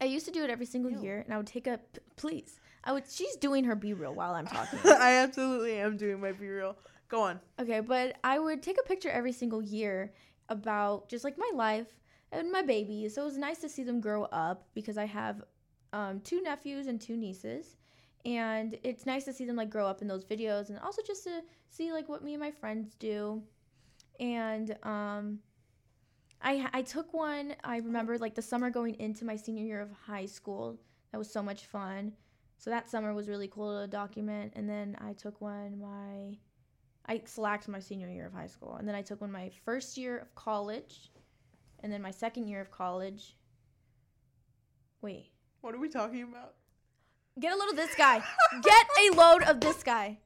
[0.00, 1.02] I used to do it every single Ew.
[1.02, 2.58] year, and I would take a p- please.
[2.84, 3.04] I would.
[3.08, 4.78] She's doing her B reel while I'm talking.
[4.84, 6.76] I absolutely am doing my B reel.
[7.08, 7.40] Go on.
[7.60, 10.12] Okay, but I would take a picture every single year
[10.48, 11.86] about just like my life
[12.32, 13.14] and my babies.
[13.14, 15.42] So it was nice to see them grow up because I have
[15.92, 17.76] um, two nephews and two nieces.
[18.24, 21.24] And it's nice to see them like grow up in those videos and also just
[21.24, 23.42] to see like what me and my friends do.
[24.20, 25.40] And um,
[26.40, 27.54] I I took one.
[27.64, 30.78] I remember like the summer going into my senior year of high school.
[31.10, 32.12] That was so much fun.
[32.58, 34.52] So that summer was really cool to document.
[34.54, 36.36] And then I took one my
[37.06, 39.96] I slacked my senior year of high school, and then I took one my first
[39.96, 41.10] year of college,
[41.80, 43.36] and then my second year of college.
[45.00, 45.31] Wait,
[45.62, 46.54] What are we talking about?
[47.40, 48.22] get a load of this guy.
[48.62, 50.18] Get a load of this guy.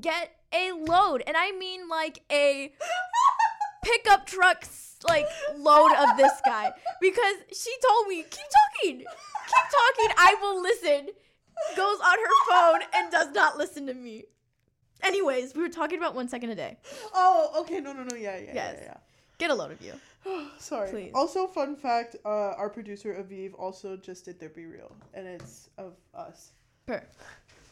[0.00, 2.72] Get a load, and I mean like a
[3.82, 4.64] pickup truck
[5.08, 10.14] like load of this guy because she told me keep talking, keep talking.
[10.18, 11.08] I will listen.
[11.76, 14.24] Goes on her phone and does not listen to me.
[15.02, 16.76] Anyways, we were talking about one second a day.
[17.14, 17.80] Oh, okay.
[17.80, 18.16] No, no, no.
[18.16, 18.78] Yeah, yeah, Yes.
[18.82, 18.96] yeah,
[19.38, 19.92] Get a load of you.
[20.58, 20.90] Sorry.
[20.90, 21.12] Please.
[21.14, 25.70] Also, fun fact: uh, our producer Aviv also just did their B reel, and it's
[25.78, 26.52] of us.
[26.86, 27.02] Per.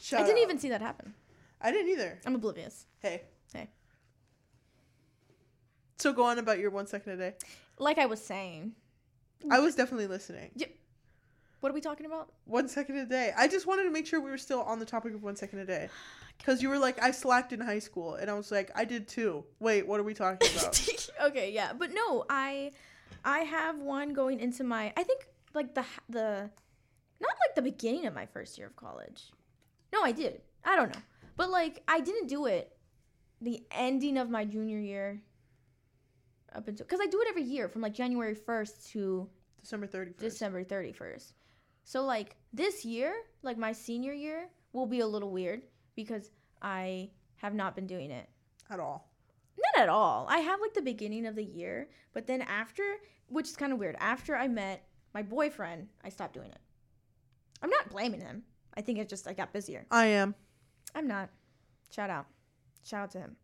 [0.00, 0.42] Shout I didn't out.
[0.42, 1.12] even see that happen.
[1.60, 2.18] I didn't either.
[2.24, 2.86] I'm oblivious.
[3.00, 3.22] Hey.
[3.52, 3.68] Hey.
[5.98, 7.34] So go on about your one second a day.
[7.78, 8.72] Like I was saying,
[9.50, 10.50] I was definitely listening.
[10.54, 10.70] Yep.
[11.60, 12.32] what are we talking about?
[12.44, 13.32] One second a day.
[13.36, 15.60] I just wanted to make sure we were still on the topic of one second
[15.60, 15.88] a day.
[16.38, 18.14] Because you were like, I slacked in high school.
[18.14, 19.44] And I was like, I did too.
[19.58, 20.88] Wait, what are we talking about?
[21.24, 22.72] okay, yeah, but no, I
[23.24, 26.50] I have one going into my I think like the the
[27.20, 29.32] not like the beginning of my first year of college.
[29.92, 30.42] No, I did.
[30.64, 31.02] I don't know.
[31.36, 32.76] But like I didn't do it
[33.40, 35.20] the ending of my junior year
[36.54, 39.28] up until cuz I do it every year from like January 1st to
[39.60, 40.16] December 31st.
[40.18, 41.32] December 31st.
[41.84, 45.62] So like this year, like my senior year will be a little weird
[45.96, 46.30] because
[46.62, 48.28] I have not been doing it.
[48.70, 49.08] At all.
[49.58, 50.26] Not at all.
[50.28, 52.82] I have like the beginning of the year, but then after,
[53.28, 56.58] which is kind of weird, after I met my boyfriend, I stopped doing it.
[57.62, 58.42] I'm not blaming him.
[58.76, 59.86] I think it's just I got busier.
[59.90, 60.34] I am.
[60.94, 61.30] I'm not.
[61.90, 62.26] Shout out.
[62.84, 63.36] Shout out to him.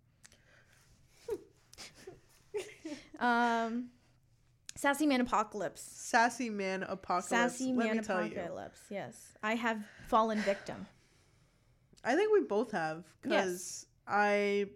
[3.21, 3.89] um
[4.75, 5.81] Sassy Man Apocalypse.
[5.81, 7.29] Sassy man apocalypse.
[7.29, 8.33] Sassy Let Man me tell you.
[8.33, 8.81] Apocalypse.
[8.91, 9.35] Yes.
[9.43, 10.87] I have fallen victim.
[12.05, 13.05] I think we both have.
[13.21, 14.67] Because I.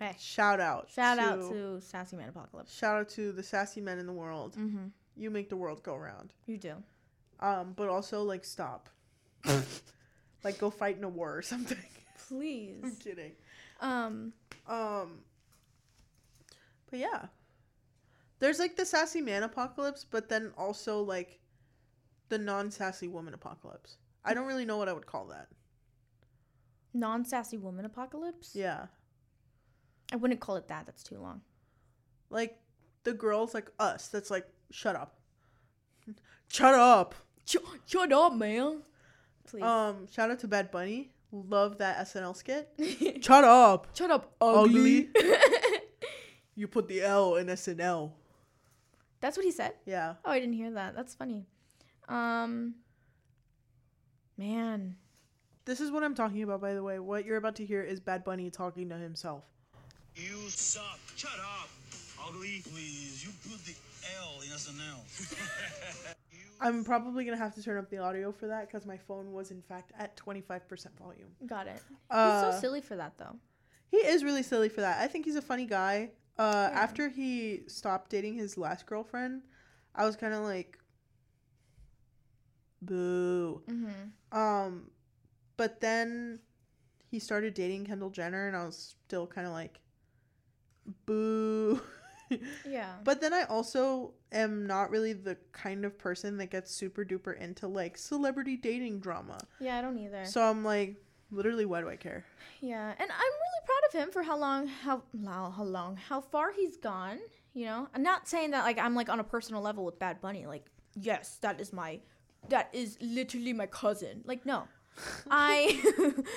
[0.00, 0.16] Hey.
[0.18, 0.90] Shout out.
[0.90, 2.74] Shout out to Sassy Man Apocalypse.
[2.74, 4.56] Shout out to the sassy men in the world.
[4.56, 4.86] Mm-hmm.
[5.16, 6.32] You make the world go round.
[6.46, 6.74] You do.
[7.40, 8.88] Um, but also like stop.
[10.44, 11.78] like go fight in a war or something.
[12.28, 12.80] Please.
[12.84, 13.32] I'm kidding.
[13.80, 14.32] Um
[14.66, 15.20] Um
[16.90, 17.26] But yeah.
[18.40, 21.38] There's like the sassy man apocalypse, but then also like
[22.28, 23.96] the non sassy woman apocalypse.
[24.24, 25.48] I don't really know what I would call that.
[26.92, 28.52] non sassy woman apocalypse?
[28.54, 28.86] Yeah.
[30.12, 30.86] I wouldn't call it that.
[30.86, 31.40] That's too long.
[32.30, 32.58] Like
[33.04, 35.16] the girls like us that's like shut up.
[36.48, 37.14] Shut up.
[37.86, 38.82] Shut up, man.
[39.46, 39.62] Please.
[39.62, 41.10] Um shout out to Bad Bunny.
[41.32, 42.68] Love that SNL skit.
[43.24, 43.88] Shut up.
[43.94, 45.08] Shut up, Ugly.
[45.16, 45.38] ugly.
[46.56, 48.12] You put the L in SNL.
[49.20, 49.72] That's what he said.
[49.86, 50.14] Yeah.
[50.24, 50.94] Oh, I didn't hear that.
[50.94, 51.46] That's funny.
[52.08, 52.76] Um,
[54.36, 54.96] man,
[55.64, 56.98] This is what I'm talking about, by the way.
[56.98, 59.44] What you're about to hear is Bad Bunny talking to himself.
[60.14, 60.98] You suck.
[61.16, 61.68] Shut up.
[62.28, 62.62] Ugly.
[62.70, 63.74] Please, you put the
[64.20, 66.14] L in SNL.
[66.60, 69.50] I'm probably gonna have to turn up the audio for that because my phone was
[69.50, 70.60] in fact at 25%
[70.98, 71.28] volume.
[71.46, 71.82] got it.
[72.10, 73.36] Uh, he's so silly for that, though.
[73.90, 75.00] He is really silly for that.
[75.02, 76.10] I think he's a funny guy.
[76.38, 76.80] Uh, Yeah.
[76.80, 79.42] After he stopped dating his last girlfriend,
[79.94, 80.78] I was kind of like,
[82.86, 83.62] boo.
[83.68, 84.38] Mm-hmm.
[84.38, 84.90] Um,
[85.56, 86.40] but then
[87.10, 89.80] he started dating Kendall Jenner, and I was still kind of like,
[91.06, 91.80] boo.
[92.66, 92.94] Yeah.
[93.04, 97.38] But then I also am not really the kind of person that gets super duper
[97.38, 99.38] into like celebrity dating drama.
[99.60, 100.24] yeah, I don't either.
[100.24, 100.96] So I'm like,
[101.30, 102.24] literally, why do I care?
[102.60, 106.20] yeah, and I'm really proud of him for how long, how how how long, how
[106.22, 107.18] far he's gone.
[107.52, 110.20] You know, I'm not saying that like I'm like on a personal level with Bad
[110.20, 110.46] Bunny.
[110.46, 110.64] Like,
[110.94, 112.00] yes, that is my,
[112.48, 114.22] that is literally my cousin.
[114.24, 114.64] Like, no,
[115.30, 115.80] I,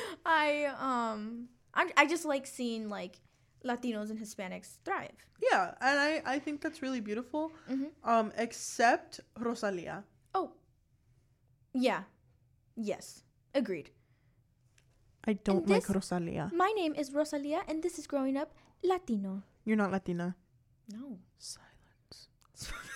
[0.26, 3.20] I um, I I just like seeing like
[3.66, 5.18] Latinos and Hispanics thrive.
[5.42, 7.52] Yeah, and I I think that's really beautiful.
[7.70, 7.92] Mhm.
[8.04, 10.04] Um, except Rosalia.
[10.34, 10.52] Oh,
[11.74, 12.04] yeah,
[12.76, 13.92] yes, agreed.
[15.28, 16.50] I don't And like this- Rosalia.
[16.56, 18.54] My name is Rosalia, and this is growing up
[18.84, 19.44] Latino.
[19.66, 20.36] You're not Latina.
[20.94, 22.30] No, Silence.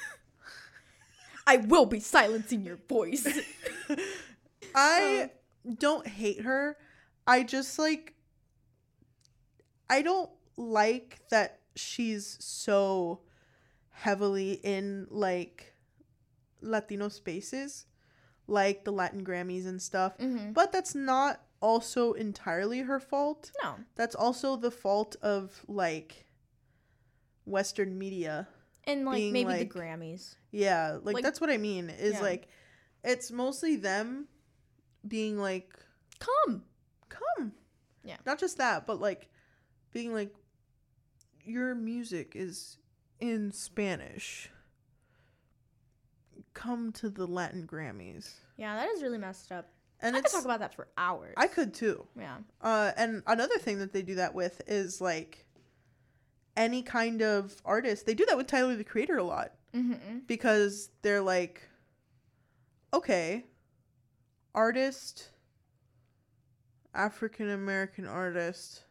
[1.48, 3.28] I will be silencing your voice.
[4.76, 5.32] I
[5.78, 6.78] don't hate her.
[7.28, 8.16] I just like
[9.90, 13.22] I don't like that she's so
[13.92, 15.74] heavily in like
[16.62, 17.86] Latino spaces,
[18.48, 20.18] like the Latin Grammys and stuff.
[20.18, 20.54] Mm-hmm.
[20.54, 23.52] But that's not also entirely her fault.
[23.64, 23.76] No.
[23.96, 26.26] That's also the fault of like
[27.46, 28.48] Western media.
[28.86, 30.36] And like maybe like- the Grammys.
[30.52, 31.90] Yeah, like, Like- that's what I mean.
[31.90, 32.22] Is Yeah.
[32.22, 32.48] like
[33.04, 34.28] it's mostly them
[35.08, 35.74] being like,
[36.20, 36.64] Come.
[37.10, 37.54] come.
[38.04, 38.18] Yeah.
[38.26, 39.30] Not just that, but like
[39.92, 40.34] being like
[41.44, 42.78] your music is
[43.20, 44.50] in Spanish.
[46.54, 48.32] Come to the Latin Grammys.
[48.58, 49.70] Yeah, that is really messed up.
[50.02, 51.34] And I could talk about that for hours.
[51.38, 52.08] I could too.
[52.18, 52.38] Yeah.
[52.60, 55.46] Uh, and another thing that they do that with is like
[56.58, 58.06] any kind of artist.
[58.06, 60.20] They do that with Tyler the Creator a lot Mm-hmm.
[60.28, 61.62] because they're like,
[62.94, 63.46] okay,
[64.54, 65.30] artist,
[66.94, 68.84] African American artist,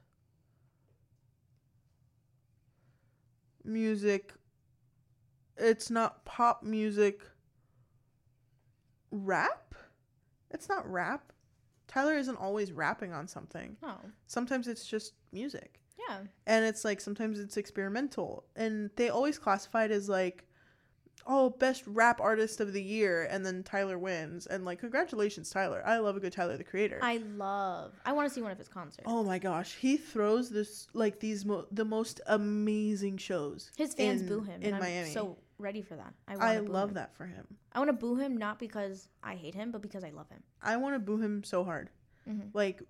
[3.64, 4.32] music.
[5.56, 7.20] It's not pop music.
[9.10, 9.74] Rap?
[10.50, 11.32] It's not rap.
[11.88, 13.76] Tyler isn't always rapping on something.
[13.82, 13.98] Oh.
[14.26, 16.18] Sometimes it's just music Yeah.
[16.46, 20.44] and it's like sometimes it's experimental and they always classify it as like
[21.26, 25.82] oh best rap artist of the year and then tyler wins and like congratulations tyler
[25.84, 27.92] i love a good tyler the creator I love.
[28.06, 29.04] I want to see one of his concerts.
[29.06, 34.22] oh my gosh he throws this like these mo- the most amazing shows his fans
[34.22, 34.60] in- boo him.
[34.62, 36.14] in and I'm miami so ready for that.
[36.26, 36.94] I, i love him.
[36.94, 40.02] that for him I want to boo him not because I hate him, but because
[40.02, 40.42] I love him.
[40.62, 41.90] i want to boo him so hard
[42.28, 42.48] Mhm.
[42.54, 42.82] like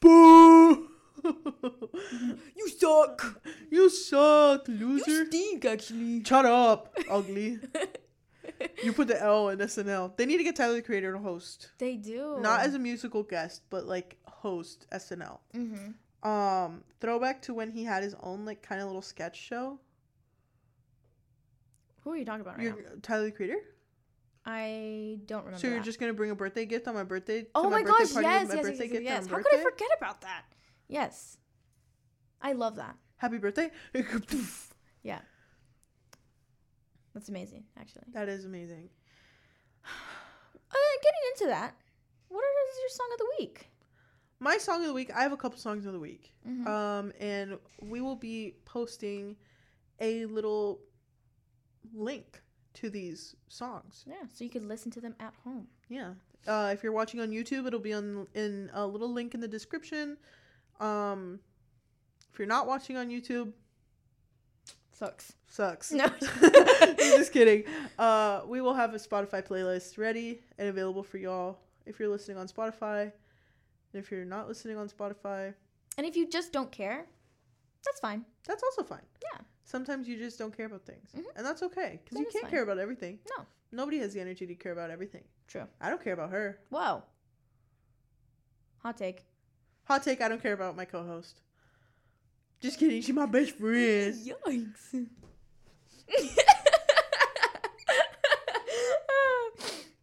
[0.00, 0.87] boo
[2.56, 3.40] You suck.
[3.70, 6.24] you suck loser You stink, actually.
[6.24, 7.58] shut up ugly
[8.84, 11.70] you put the l in snl they need to get tyler the creator to host
[11.78, 12.38] They do.
[12.40, 15.38] not as a musical guest, but like host SNL.
[15.54, 16.28] Mm-hmm.
[16.28, 19.78] Um, throwback to when he had his own like kind of little sketch show.
[22.02, 22.88] Who are you talking about right You're now?
[23.02, 23.58] Tyler the Creator.
[24.46, 25.58] I don't remember.
[25.58, 25.84] So you're that.
[25.84, 27.42] just gonna bring a birthday gift on my birthday?
[27.42, 28.12] to Oh my, birthday gosh!
[28.14, 29.26] party Yes, my yes, yes, birthday yes, gift yes.
[29.26, 29.50] How birthday?
[29.50, 30.42] could I forget about that?
[30.88, 31.36] Yes.
[32.40, 32.96] I love that.
[33.16, 33.70] Happy birthday!
[35.02, 35.20] Yeah.
[37.14, 38.04] That's amazing, actually.
[38.12, 38.88] that is amazing.
[40.70, 41.74] Uh, getting into that,
[42.28, 43.70] what is your song of the week?
[44.38, 45.10] My song of the week.
[45.14, 46.34] I have a couple songs of the week.
[46.46, 46.66] Mhm.
[46.66, 49.34] Um, and we will be posting
[49.98, 50.80] a little
[51.94, 52.42] link
[52.74, 54.04] to these songs.
[54.06, 55.68] yeah, so you could listen to them at home.
[55.88, 56.12] Yeah.
[56.46, 59.48] Uh, if you're watching on YouTube, it'll be on in a little link in the
[59.48, 60.18] description.
[60.80, 61.40] Um,
[62.32, 63.52] if you're not watching on YouTube,
[64.92, 65.32] Sucks.
[65.48, 65.92] sucks.
[65.92, 66.04] No.
[66.42, 67.64] I'm just kidding.
[67.98, 72.36] Uh, we will have a Spotify playlist ready and available for y'all if you're listening
[72.36, 73.02] on Spotify.
[73.92, 75.54] And if you're not listening on Spotify,
[75.96, 77.06] And if you just don't care,
[77.84, 78.24] that's fine.
[78.46, 79.02] that's also fine.
[79.32, 79.40] Yeah.
[79.64, 81.24] Sometimes you just don't care about things, Mhm.
[81.36, 82.50] and that's okay because That you can't fine.
[82.50, 83.18] care about everything.
[83.36, 83.46] No.
[83.70, 85.24] Nobody has the energy to care about everything.
[85.46, 85.66] True.
[85.80, 86.58] I don't care about her.
[86.70, 87.02] Whoa.
[88.78, 89.24] Hot take.
[89.88, 91.40] Hot take: I don't care about my co-host.
[92.60, 93.00] Just kidding.
[93.00, 94.14] She's my best friend.
[94.46, 95.06] Yikes.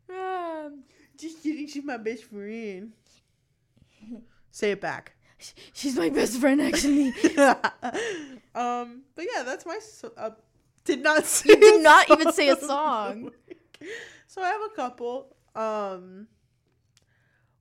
[0.09, 0.83] um,
[1.19, 1.67] Just kidding.
[1.67, 2.93] She's my best friend.
[4.49, 5.13] Say it back.
[5.73, 7.09] she's my best friend, actually.
[8.55, 9.77] um, but yeah, that's my.
[9.79, 10.31] So- uh,
[10.83, 11.49] did not say.
[11.49, 13.31] You did not even say a song.
[14.25, 15.35] So I have a couple.
[15.55, 16.27] Um,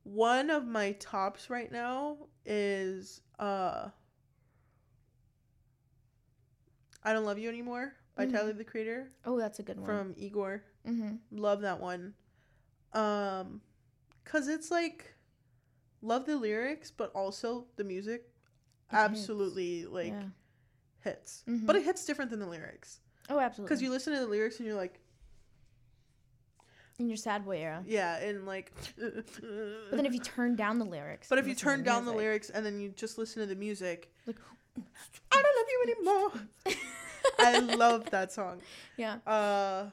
[0.05, 3.89] one of my tops right now is uh,
[7.03, 8.33] "I Don't Love You Anymore" by Mhm.
[8.33, 9.87] Tyler the Creator Oh, that's a good one.
[9.87, 10.63] from Igor.
[10.87, 11.17] mm-hmm.
[11.33, 12.15] Love that one.
[12.93, 13.61] Um,
[14.25, 15.15] cause it's like,
[16.01, 18.23] love the lyrics, but also the music.
[18.23, 19.03] It hits.
[19.03, 20.29] absolutely like yeah.
[21.01, 21.67] hits, Mhm.
[21.67, 23.01] but it hits different than the lyrics.
[23.29, 23.75] Oh, absolutely.
[23.75, 25.01] Cause you listen to the lyrics and you're like,
[26.99, 27.83] in your sad boy era.
[27.87, 28.73] yeah, and like.
[28.97, 31.29] But then if you turn down the lyrics.
[31.29, 34.13] But if you turn down the lyrics and then you just listen to the music,
[34.27, 34.37] like,
[35.33, 36.77] I don't love you anymore.
[37.39, 38.61] I love that song.
[38.97, 39.17] yeah.
[39.27, 39.87] Uh,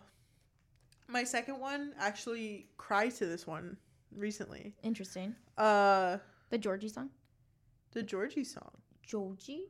[1.08, 3.78] my second one actually cried to this one
[4.16, 4.74] recently.
[4.84, 5.36] Interesting.
[5.58, 6.18] Uh,
[6.50, 7.10] The Georgie song.
[7.94, 8.72] the Georgie song.
[9.04, 9.66] Georgie.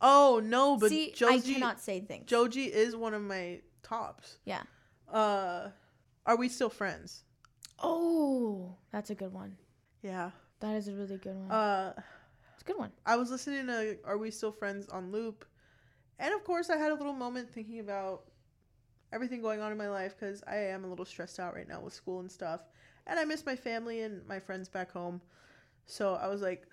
[0.00, 2.26] Oh no, but See, I Joji, cannot say things.
[2.26, 4.38] Joji is one of my tops.
[4.44, 4.62] Yeah.
[5.10, 5.68] Uh,
[6.26, 7.22] are we still friends?
[7.82, 9.56] Oh, that's a good one.
[10.02, 10.30] Yeah.
[10.60, 11.50] That is a really good one.
[11.50, 11.92] Uh,
[12.54, 12.92] it's a good one.
[13.04, 15.44] I was listening to Are We Still Friends on loop,
[16.18, 18.24] and of course I had a little moment thinking about
[19.12, 21.80] everything going on in my life because I am a little stressed out right now
[21.80, 22.60] with school and stuff.
[23.06, 25.20] and I miss my family and my friends back home.
[25.84, 26.66] So I was like,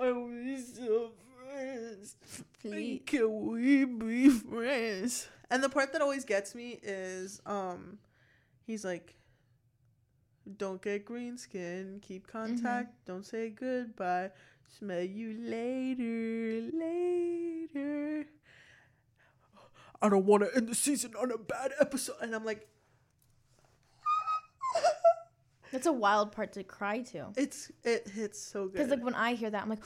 [0.00, 1.10] I miss your
[1.44, 2.16] friends.
[2.62, 3.02] Please.
[3.06, 5.28] Can we be friends?
[5.50, 7.98] And the part that always gets me is um
[8.70, 9.16] he's like
[10.56, 12.38] don't get green skin, keep mm-hmm.
[12.38, 14.30] contact, don't say goodbye.
[14.78, 18.26] Smell you later, later.
[20.02, 22.16] I don't want to end the season on a bad episode.
[22.22, 22.66] And I'm like,
[25.72, 27.28] That's a wild part to cry to.
[27.36, 28.72] it's it hits so good.
[28.72, 29.82] Because like when I hear that, I'm like.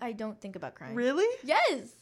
[0.00, 0.94] I don't think about crying.
[0.94, 1.26] really?
[1.42, 1.94] Yes.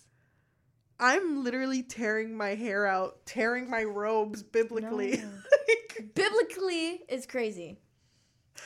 [0.98, 5.16] I'm literally tearing my hair out, tearing my robes biblically.
[5.16, 5.24] No.
[5.68, 7.78] like, Biblically is crazy.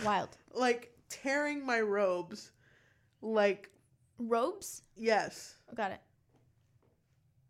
[0.05, 0.29] Wild.
[0.55, 2.51] like tearing my robes.
[3.23, 3.71] Like,
[4.19, 4.83] Robes?
[4.97, 5.55] yes.
[5.75, 6.01] Got it.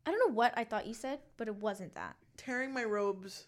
[0.07, 2.17] I don't know what I thought you said, but it wasn't that.
[2.37, 3.47] Tearing my robes,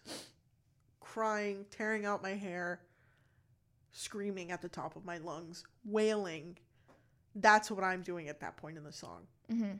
[0.99, 2.81] crying, tearing out my hair,
[3.91, 6.57] screaming at the top of my lungs, wailing.
[7.35, 9.21] That's what I'm doing at that point in the song.
[9.51, 9.77] Mm-hmm.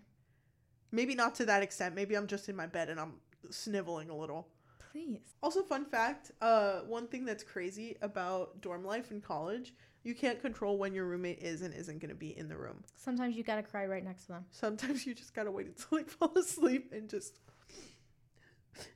[0.91, 1.95] Maybe not to that extent.
[1.95, 3.13] Maybe I'm just in my bed and I'm
[3.49, 4.47] sniveling a little.
[4.91, 5.19] Please.
[5.41, 9.73] Also, fun fact: uh, one thing that's crazy about dorm life in college,
[10.03, 12.83] you can't control when your roommate is and isn't going to be in the room.
[12.97, 14.45] Sometimes you gotta cry right next to them.
[14.51, 17.39] Sometimes you just gotta wait until they fall asleep and just.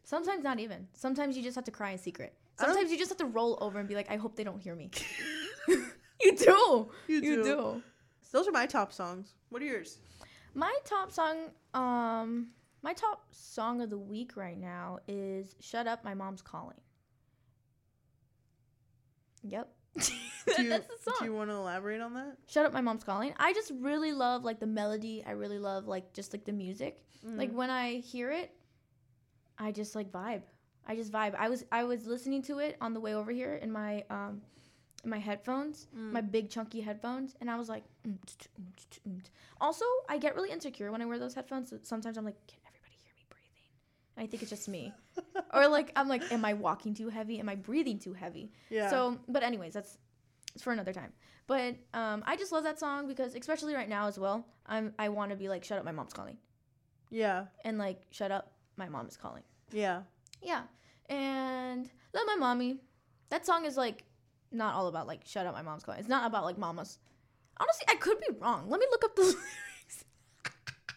[0.04, 0.88] Sometimes not even.
[0.94, 2.34] Sometimes you just have to cry in secret.
[2.60, 4.76] Sometimes you just have to roll over and be like, I hope they don't hear
[4.76, 4.90] me.
[5.68, 6.90] you do.
[7.08, 7.44] You You do.
[7.44, 7.84] do.
[8.32, 9.34] Those are my top songs.
[9.50, 9.98] What are yours?
[10.56, 12.48] My top song, um,
[12.82, 16.80] my top song of the week right now is "Shut Up, My Mom's Calling."
[19.44, 21.14] Yep, Do you, that's the song.
[21.20, 22.38] Do you want to elaborate on that?
[22.48, 25.24] "Shut Up, My Mom's Calling." I just really love like the melody.
[25.26, 27.04] I really love like just like the music.
[27.24, 27.56] Like Mm.
[27.56, 28.52] when I hear it,
[29.58, 30.42] I just like vibe.
[30.88, 31.36] I just vibe.
[31.36, 34.42] I was I was listening to it on the way over here in my um
[35.06, 36.12] my headphones, Mm.
[36.12, 37.84] my big chunky headphones, and I was like.
[38.08, 39.32] "Mm, mm, mm, tsk."
[39.62, 41.70] Also, I get really insecure when I wear those headphones.
[41.70, 43.70] so Sometimes I'm like, can everybody hear me breathing?
[44.18, 44.94] And I think it's just me.
[45.54, 47.40] or like I'm like, am I walking too heavy?
[47.40, 48.52] Am I breathing too heavy?
[48.70, 48.90] yeah.
[48.90, 49.98] So, but anyways, that's
[50.54, 51.12] it's for another time.
[51.48, 55.10] But um, I just love that song because, especially right now as well, I'm I
[55.10, 56.38] want to be like, shut up, my mom's calling
[57.12, 60.02] yeah, and like shut up my mom is calling yeah.
[60.42, 60.64] yeah
[61.08, 62.78] and love my mommy
[63.30, 64.04] that song is like
[64.52, 66.98] not all about like shut up my mom's calling it's not about like mamas
[67.58, 70.06] honestly i could be wrong let me look up the lyrics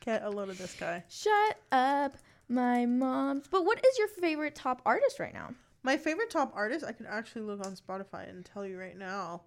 [0.05, 1.05] Get a load of this guy.
[1.09, 2.17] shut up
[2.49, 5.51] my mom's but what is your favorite top artist right now
[5.83, 9.43] My favorite top artist, I could actually look on Spotify and tell you right now.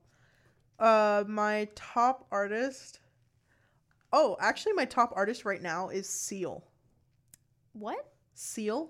[0.80, 2.99] Uh, my top artist.
[4.14, 6.64] Oh, actually, my top artist right now is Seal.
[7.74, 8.89] what Seal.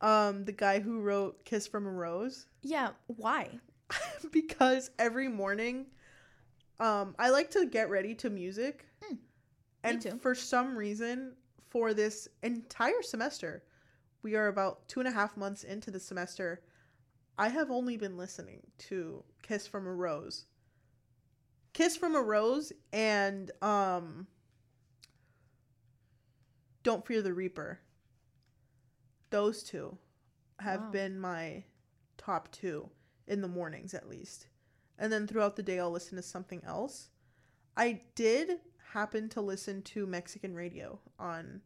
[0.00, 3.58] Um, the guy who wrote "Kiss from a Rose." yeah why
[4.32, 5.86] because every morning
[6.80, 8.86] um I like to get ready to music.
[9.04, 9.18] Mm,
[9.84, 11.34] and for some reason
[11.68, 13.64] for this entire semester,
[14.22, 16.62] we are about two and a half months into the semester.
[17.38, 20.46] I have only been listening to Kiss from a Rose.
[21.72, 24.26] Kiss from a Rose and um
[26.82, 27.80] Don't Fear the Reaper.
[29.30, 29.98] Those two
[30.60, 30.90] have Wow.
[30.90, 31.64] been my
[32.16, 32.90] top two
[33.28, 34.46] in the mornings at least.
[34.98, 37.10] And then throughout the day I'll listen to something else.
[37.76, 38.58] I did
[38.92, 41.60] happen to listen to Mexican radio on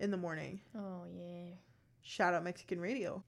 [0.00, 0.60] in the morning.
[0.76, 1.54] oh yeah
[2.02, 3.22] Shout out Mexican radio.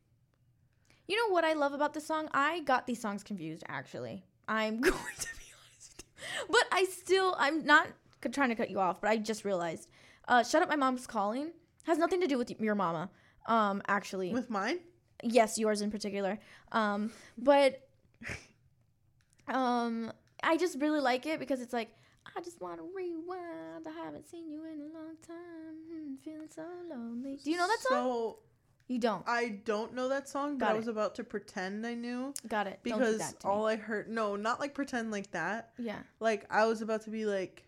[1.09, 4.81] you know what i love about this song i got these songs confused actually i'm
[4.91, 6.05] going to be honest with
[6.39, 7.89] you but i still i'm not
[8.33, 9.89] trying to cut you off but i just realized
[10.29, 11.51] uh, shut up my mom's calling
[11.85, 13.09] has nothing to do with your mama
[13.47, 14.79] um actually With mine?
[15.23, 16.39] Yes yours in particular.
[16.73, 17.89] Um but
[19.49, 20.13] um
[20.43, 21.89] i just really like it because it's like
[22.37, 23.87] i just want to rewind.
[23.87, 25.77] I haven't seen you in a long time.
[25.91, 27.39] Hmm, feeling so lonely.
[27.43, 27.97] Do you know that song?
[28.05, 28.39] So
[28.87, 29.25] you don't.
[29.27, 30.79] I don't know that song, but Got I it.
[30.79, 32.35] was about to pretend I knew.
[32.47, 32.81] Got it.
[32.85, 33.25] Do because me.
[33.45, 35.71] all I heard no, not like pretend like that.
[35.79, 36.01] yeah.
[36.21, 37.65] Like I was about to be like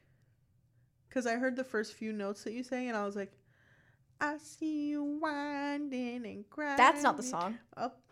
[1.10, 3.32] cuz I heard the first few notes that you sang and I was like
[4.20, 6.76] I see you winding and grinding.
[6.76, 7.58] that's not the song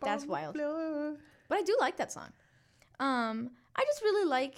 [0.01, 0.55] That's wild.
[0.55, 1.15] floor.
[1.47, 2.29] but i do like that song
[2.99, 4.55] um i just really like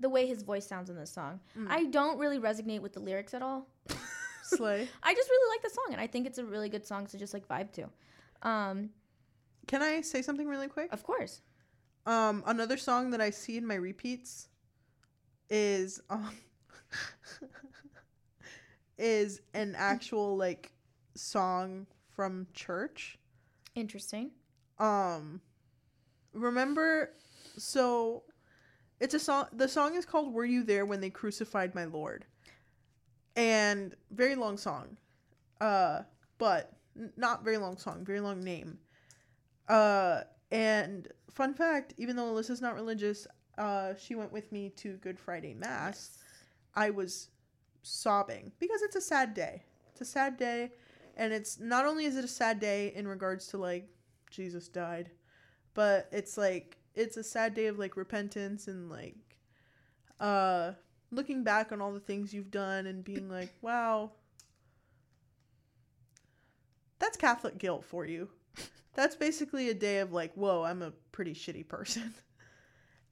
[0.00, 1.66] the way his voice sounds in this song Mm.
[1.70, 3.66] i don't really resonate with the lyrics at all
[4.42, 4.86] Slay.
[5.02, 7.16] i just really like the song and i think it's a really good song to
[7.18, 7.88] just like vibe to
[8.48, 8.90] um
[9.66, 10.92] Can I say something really quick?
[10.92, 11.40] of course
[12.06, 14.48] Um, another song that I see in my repeats
[15.50, 16.30] is um
[18.98, 20.72] is an actual like
[21.14, 23.18] song from church.
[23.74, 24.30] interesting
[24.78, 25.40] Um
[26.32, 27.12] remember
[27.56, 28.22] so
[29.00, 32.24] it's a song the song is called Were You There When They Crucified My Lord?
[33.34, 34.96] And very long song.
[35.60, 36.02] Uh
[36.38, 38.78] but n- not very long song, very long name.
[39.68, 43.26] Uh and fun fact, even though Alyssa's not religious,
[43.58, 46.18] uh she went with me to Good Friday Mass.
[46.74, 47.28] I was
[47.86, 49.62] sobbing because it's a sad day.
[49.92, 50.72] It's a sad day
[51.16, 53.88] and it's not only is it a sad day in regards to like
[54.30, 55.10] Jesus died,
[55.74, 59.16] but it's like it's a sad day of like repentance and like
[60.20, 60.72] uh
[61.10, 64.10] looking back on all the things you've done and being like, wow,
[66.98, 68.28] that's Catholic guilt for you.
[68.94, 72.14] That's basically a day of like, whoa, I'm a pretty shitty person.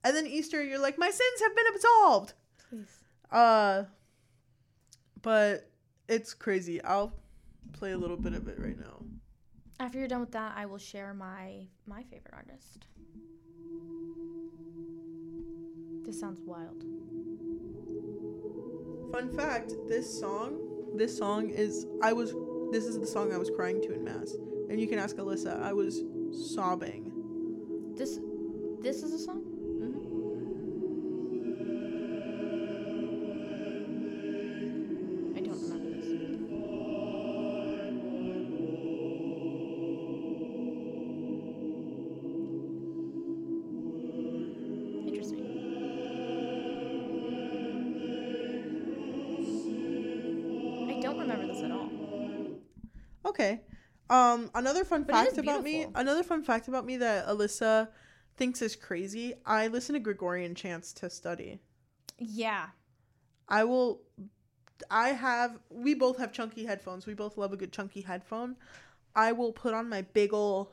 [0.07, 2.35] And then Easter, you're like, my sins have been absolved.
[2.68, 2.99] Please.
[3.33, 3.85] Uh,
[5.25, 5.70] but
[6.07, 6.81] it's crazy.
[6.85, 7.12] I'll
[7.72, 9.01] play a little bit of it right now.
[9.81, 12.87] After you're done with that, I will share my my favorite artist.
[16.05, 16.85] This sounds wild.
[19.11, 20.61] Fun fact: This song,
[20.95, 22.35] this song is I was.
[22.70, 24.35] This is the song I was crying to in mass,
[24.68, 25.61] and you can ask Alyssa.
[25.62, 26.03] I was
[26.55, 27.11] sobbing.
[27.97, 28.20] This
[28.81, 29.43] this is a song?
[54.35, 55.87] Um, another fun But fact about me.
[55.95, 57.89] Another fun fact about me that Alyssa
[58.37, 59.35] thinks is crazy.
[59.47, 61.61] I listen to Gregorian chants to study.
[62.18, 62.66] Yeah.
[63.49, 64.01] I will.
[64.91, 65.59] I have.
[65.70, 67.07] We both have chunky headphones.
[67.07, 68.57] We both love a good chunky headphone.
[69.14, 70.72] I will put on my big ol'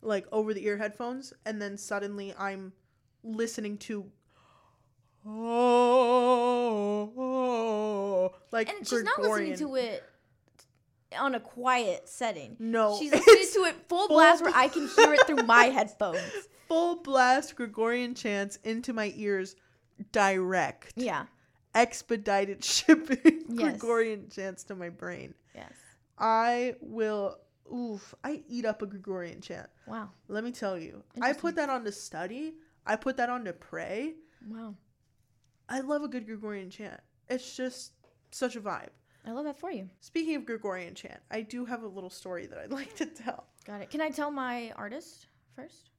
[0.00, 2.72] like over the ear headphones, and then suddenly I'm
[3.22, 4.06] listening to.
[5.28, 5.92] Oh,
[8.52, 9.58] like And she's not listening Gregorian.
[9.58, 10.04] to it
[11.16, 12.56] on a quiet setting.
[12.58, 15.64] No, She's listening to it full full blast where I can hear it through my
[15.78, 16.20] headphones.
[16.68, 19.56] full blast Gregorian chants into my ears,
[20.12, 21.26] direct, Yeah.
[21.74, 23.70] expedited shipping Yes.
[23.72, 25.34] Gregorian chants to my brain.
[25.54, 25.72] Yes.
[26.18, 27.36] I will.
[27.74, 28.14] Oof!
[28.22, 29.68] I eat up a Gregorian chant.
[29.86, 30.10] Wow.
[30.28, 31.02] Let me tell you.
[31.20, 32.54] I put that on to study.
[32.86, 34.14] I put that on to pray.
[34.48, 34.74] Wow.
[35.68, 37.00] I love a good Gregorian chant.
[37.28, 37.92] It's just
[38.30, 38.90] such a vibe.
[39.26, 39.88] I love that for you.
[40.00, 43.44] Speaking of Gregorian chant, I do have a little story that I'd like to tell.
[43.64, 43.90] Got it.
[43.90, 45.90] Can I tell my artist first?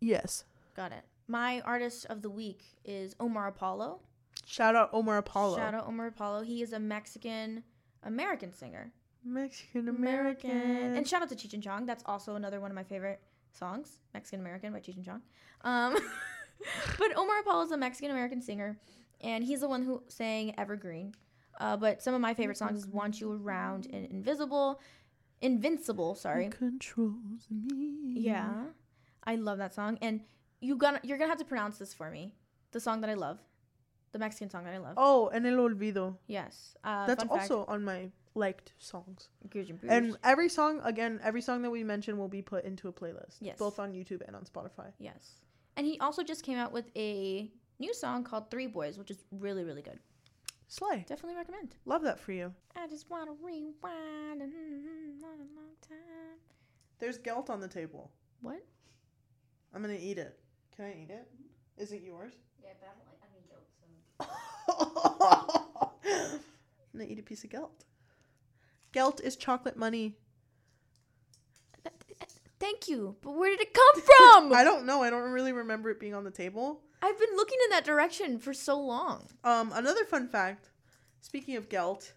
[0.00, 0.44] Yes.
[0.76, 1.02] Got it.
[1.26, 4.00] My artist of the week is Omar Apollo.
[4.46, 5.56] Shout out Omar Apollo.
[5.56, 6.42] Shout out Omar Apollo.
[6.42, 7.62] He is a Mexican
[8.02, 8.92] American singer.
[9.24, 10.50] Mexican American.
[10.50, 11.86] And shout out to Cheech and Chong.
[11.86, 13.20] That's also another one of my favorite
[13.52, 15.22] songs, Mexican American by Cheech and Chong.
[15.62, 15.96] Um,
[16.98, 18.78] but Omar Apollo is a Mexican American singer,
[19.20, 21.14] and he's the one who sang Evergreen.
[21.62, 24.80] Uh, but some of my favorite songs is Want You Around and Invisible.
[25.40, 26.48] Invincible, sorry.
[26.48, 28.14] Controls me.
[28.16, 28.64] Yeah.
[29.24, 29.96] I love that song.
[30.02, 30.22] And
[30.60, 32.34] you gonna you're gonna have to pronounce this for me.
[32.72, 33.38] The song that I love.
[34.10, 34.94] The Mexican song that I love.
[34.96, 36.16] Oh, and El Olvido.
[36.26, 36.74] Yes.
[36.84, 39.28] Uh, That's also on my liked songs.
[39.54, 42.92] And And every song, again, every song that we mention will be put into a
[42.92, 43.36] playlist.
[43.40, 43.56] Yes.
[43.58, 44.92] Both on YouTube and on Spotify.
[44.98, 45.42] Yes.
[45.76, 49.24] And he also just came out with a new song called Three Boys, which is
[49.30, 49.98] really, really good.
[50.72, 51.04] Slay.
[51.06, 51.76] Definitely recommend.
[51.84, 52.50] Love that for you.
[52.74, 56.38] I just want to rewind and hmm, hmm, hmm, not a long time.
[56.98, 58.10] There's gelt on the table.
[58.40, 58.64] What?
[59.74, 60.40] I'm gonna eat it.
[60.74, 61.28] Can I eat it?
[61.76, 62.32] Is it yours?
[62.62, 63.68] Yeah, but I don't like any jokes.
[66.94, 67.84] I'm gonna eat a piece of gelt.
[68.92, 70.16] Gelt is chocolate money.
[72.58, 73.16] Thank you.
[73.20, 74.52] But where did it come from?
[74.58, 75.02] I don't know.
[75.02, 76.80] I don't really remember it being on the table.
[77.02, 79.26] I've been looking in that direction for so long.
[79.44, 80.70] Um, another fun fact.
[81.20, 82.12] Speaking of gelt,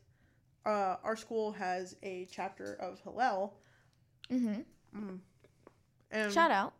[0.65, 3.57] uh, our school has a chapter of Hillel.
[4.31, 5.15] Mm-hmm.
[6.11, 6.73] And Shout out.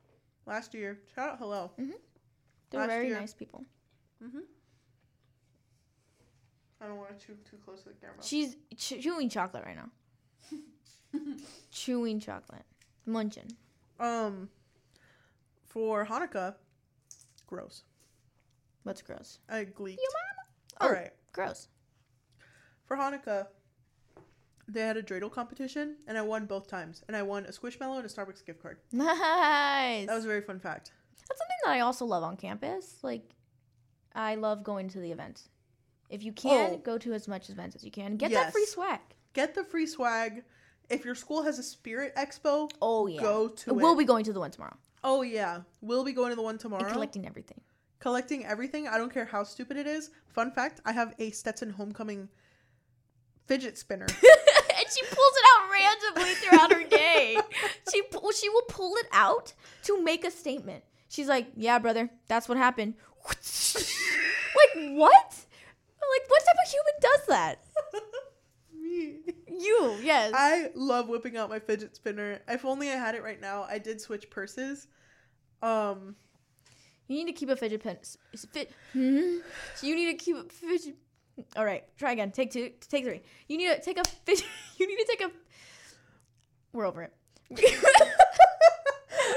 [0.46, 1.74] last year, shout out Hillel.
[1.78, 3.66] They're Last very year- nice people.
[6.82, 8.18] I don't want to chew too close to the camera.
[8.22, 9.90] She's ch- chewing chocolate right now.
[11.72, 12.64] chewing chocolate.
[13.06, 13.52] Munching.
[14.00, 14.50] Um,
[15.68, 16.56] for Hanukkah,
[17.48, 17.84] gross.
[18.86, 19.40] What's gross?
[19.50, 19.98] I gleeked.
[20.80, 20.86] Oh.
[20.86, 21.12] All right.
[21.34, 21.68] Gross.
[22.86, 23.48] For Hanukkah,
[24.68, 27.04] they had a dreidel competition, and I won both times.
[27.08, 28.78] And I won a Squishmallow and a Starbucks gift card.
[28.92, 30.06] Nice.
[30.08, 30.92] That was a very fun fact.
[31.28, 32.98] That's something that I also love on campus.
[33.02, 33.24] Like,
[34.14, 35.50] I love going to the events.
[36.12, 36.78] If you can, Oh.
[36.78, 38.18] go to as much events as you can.
[38.18, 39.00] Get that free swag.
[39.34, 40.44] Get the free swag.
[40.92, 43.20] If your school has a spirit expo, Oh yeah.
[43.20, 43.98] go to we'll it.
[43.98, 44.78] be going to the one tomorrow.
[45.04, 46.84] Oh yeah, we'll be going to the one tomorrow.
[46.84, 47.60] and collecting everything.
[48.00, 48.88] Collecting everything.
[48.88, 50.12] I don't care how stupid it is.
[50.28, 52.30] Fun fact: I have a Stetson Homecoming
[53.48, 54.08] fidget spinner.
[54.78, 57.38] and she pulls it out randomly throughout her day.
[57.92, 59.54] She pu- she will pull it out
[59.84, 60.84] to make a statement.
[61.08, 62.96] She's like, "Yeah, brother, that's what happened."
[63.26, 65.36] like what?
[66.12, 67.64] Like what type of human does that?
[68.74, 69.20] Me.
[69.48, 70.34] You, yes.
[70.36, 72.40] I love whipping out my fidget spinner.
[72.48, 73.64] If only I had it right now.
[73.70, 74.88] I did switch purses.
[75.62, 76.16] Um,
[77.08, 77.98] you need to keep a fidget pen.
[78.52, 78.72] Fit.
[78.94, 79.38] Hmm?
[79.82, 80.96] You need to keep a fidget.
[81.58, 82.32] All right, try again.
[82.32, 82.72] Take two.
[82.90, 83.22] Take three.
[83.48, 84.46] You need to take a fidget.
[84.78, 85.32] You need to take a.
[86.74, 87.14] We're over it.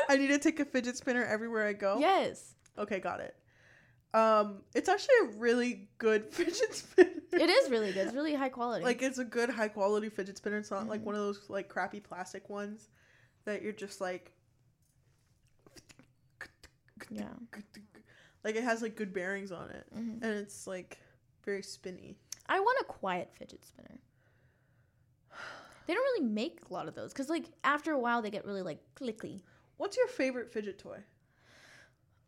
[0.08, 1.98] I need to take a fidget spinner everywhere I go.
[1.98, 3.34] yes, Okay, got it.
[4.14, 7.10] Um, it's actually a really good fidget spinner.
[7.32, 8.06] it is really good.
[8.06, 8.84] It's really high quality.
[8.84, 10.56] like it's a good high quality fidget spinner.
[10.58, 11.04] It's not like Mhm.
[11.04, 12.88] one of those like crappy plastic ones
[13.44, 14.32] that you're just like
[17.10, 17.28] yeah.
[18.44, 20.22] like it has like good bearings on it Mhm.
[20.22, 20.98] and it's like
[21.44, 22.16] very spinny.
[22.46, 24.00] I want a quiet fidget spinner.
[25.86, 28.44] They don't really make a lot of those because, like, after a while, they get
[28.44, 29.40] really like clicky.
[29.78, 30.98] What's your favorite fidget toy?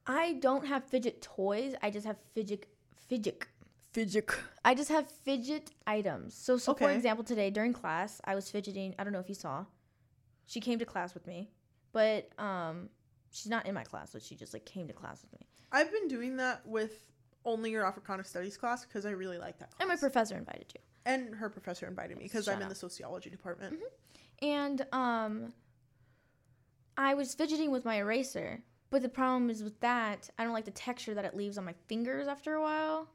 [0.07, 1.75] I don't have fidget toys.
[1.83, 2.67] I just have fidget,
[2.97, 3.45] fidget,
[3.93, 4.31] fidget.
[4.65, 6.35] I just have fidget items.
[6.35, 8.95] So, so for example, today during class, I was fidgeting.
[8.99, 9.67] I don't know if you saw.
[10.47, 11.51] She came to class with me,
[11.93, 12.89] but um,
[13.31, 15.47] she's not in my class, but she just like came to class with me.
[15.73, 17.05] I've been doing that with
[17.45, 19.81] only your Africana Studies class because I really like that class.
[19.81, 20.81] And my professor invited you.
[21.07, 23.79] and her professor invited me because I'm in the sociology department.
[24.43, 25.53] And um
[26.97, 30.65] I was fidgeting with my eraser, but the problem is with that, I don't like
[30.67, 33.09] the texture that it leaves on my fingers after a while.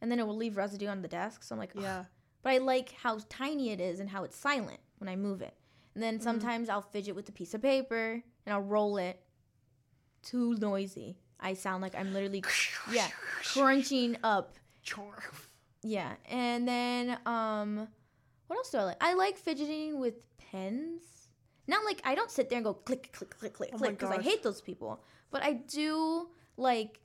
[0.00, 1.42] And then it will leave residue on the desk.
[1.42, 2.04] So I'm like, "Ugh." Yeah.
[2.42, 5.56] But I like how tiny it is and how it's silent when I move it.
[5.94, 6.22] And then Mhm.
[6.22, 9.22] sometimes I'll fidget with a piece of paper and I'll roll it.
[10.22, 11.16] Too noisy.
[11.40, 12.44] I sound like I'm literally
[12.92, 13.08] yeah,
[13.42, 14.54] crunching up
[15.82, 17.88] yeah, and then um,
[18.46, 18.96] what else do I like?
[19.00, 21.02] I like fidgeting with pens.
[21.66, 24.10] Not like I don't sit there and go click click click click Oh click because
[24.10, 25.02] I hate those people.
[25.30, 27.00] But I do like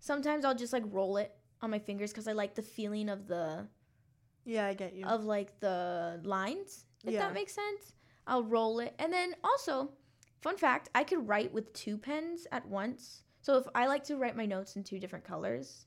[0.00, 1.32] sometimes I'll just like roll it
[1.62, 3.66] on my fingers because I like the feeling of the
[4.44, 5.04] Yeah, I get you.
[5.06, 6.84] of like the lines.
[7.04, 7.20] If Yeah.
[7.20, 7.94] that makes sense,
[8.26, 9.90] I'll roll it, and then also,
[10.40, 13.24] fun fact: I could write with two pens at once.
[13.42, 15.86] So if I like to write my notes in two different colors,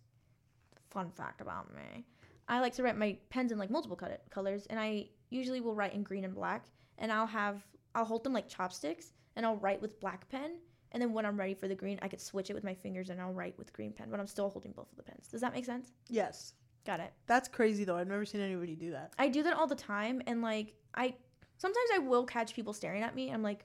[0.90, 2.06] fun fact about me,
[2.48, 4.00] I like to write my pens in like multiple
[4.30, 6.66] colors, and I usually will write in green and black,
[6.98, 7.64] and I'll have
[7.96, 10.58] I'll hold them like chopsticks, and I'll write with black pen.
[10.94, 13.10] And then when I'm ready for the green, I could switch it with my fingers
[13.10, 15.28] and I'll write with green pen, but I'm still holding both of the pens.
[15.28, 15.92] Does that make sense?
[16.10, 16.54] yes.
[16.86, 17.14] Got it.
[17.28, 17.96] That's crazy though.
[17.96, 19.14] I've never seen anybody do that.
[19.18, 21.16] I do that all the time and like I
[21.58, 23.32] sometimes I will catch people staring at me.
[23.32, 23.64] I'm like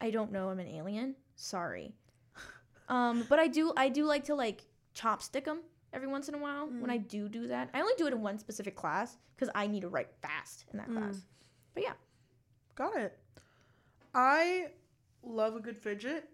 [0.00, 1.14] I don't know I'm an alien.
[1.36, 1.94] Sorry.
[2.88, 4.64] Um but I do I do like to like
[4.94, 5.60] chopstick them
[5.92, 7.70] every once in a while when I do do that.
[7.72, 10.78] I only do it in one specific class cuz I need to write fast in
[10.78, 10.98] that Mm.
[10.98, 11.20] class.
[11.74, 11.94] But yeah.
[12.74, 13.18] Got it.
[14.14, 14.72] I
[15.22, 16.28] love a good fidget.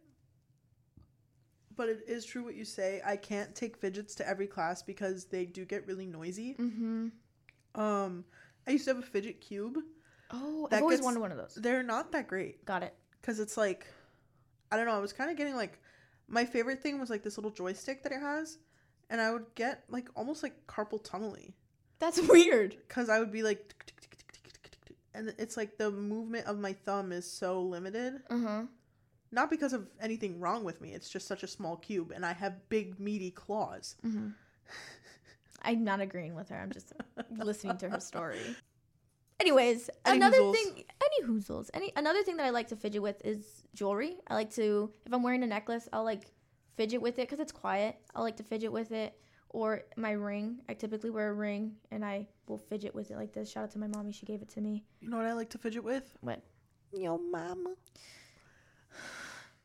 [1.77, 3.01] But it is true what you say.
[3.05, 6.55] I can't take fidgets to every class because they do get really noisy.
[6.55, 7.13] Mhm.
[7.75, 8.25] Um
[8.67, 9.79] I used to have a fidget cube.
[10.33, 11.55] Oh, I've always gets- wanted one of those.
[11.55, 13.87] They're not that great Got it because it's like
[14.71, 14.95] I don't know.
[14.95, 15.79] I was kind of getting like
[16.29, 18.59] my favorite thing was like this little joystick that it has,
[19.11, 21.53] and I would get like almost like carpal tunneling.
[21.99, 22.77] That's weird.
[22.89, 23.93] Because I would be like,
[25.15, 28.21] and it's like the movement of my thumb is so limited.
[28.31, 28.63] Uh-huh.
[29.33, 30.93] Not because of anything wrong with me.
[30.93, 33.97] It's just such a small cube, and I have big meaty claws.
[34.05, 34.29] Mm-hmm.
[35.63, 36.57] I'm not agreeing with her.
[36.57, 36.93] I'm just
[37.31, 38.41] listening to her story.
[39.39, 40.85] Anyways, another thing
[41.21, 44.17] any hoozles, any another thing that I like to fidget with is jewelry.
[44.29, 46.25] I like to, if I'm wearing a necklace, I'll like
[46.77, 47.97] fidget with it because it's quiet.
[48.15, 49.15] I like to fidget with it,
[49.51, 50.61] or my ring.
[50.69, 53.51] I typically wear a ring, and I will fidget with it like this.
[53.51, 54.85] Shout out to my mommy, she gave it to me.
[55.01, 56.17] You know what I like to fidget with?
[56.21, 56.43] What?
[56.93, 57.75] Yo, mama.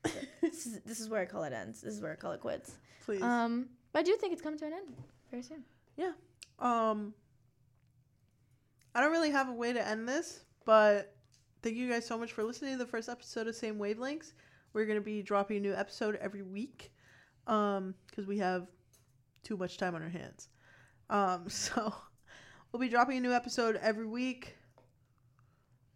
[0.41, 1.81] This is this is where I call it ends.
[1.81, 2.75] This is where I call it quits.
[3.03, 3.23] Please.
[3.23, 4.93] Um, but I do think it's coming to an end
[5.31, 5.63] very soon.
[5.97, 6.11] Yeah.
[6.59, 7.15] Um,
[8.93, 11.14] I don't really have a way to end this, but
[11.65, 14.33] thank you guys so much for listening to the first episode of Same Wavelengths.
[14.73, 16.93] We're gonna be dropping a new episode every week,
[17.47, 18.67] um, because we have
[19.41, 20.49] too much time on our hands.
[21.09, 21.91] Um, so
[22.71, 24.55] we'll be dropping a new episode every week,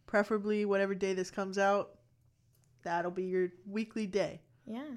[0.07, 1.91] preferably whatever day this comes out.
[2.83, 4.41] That'll be your weekly day.
[4.65, 4.93] Yeah.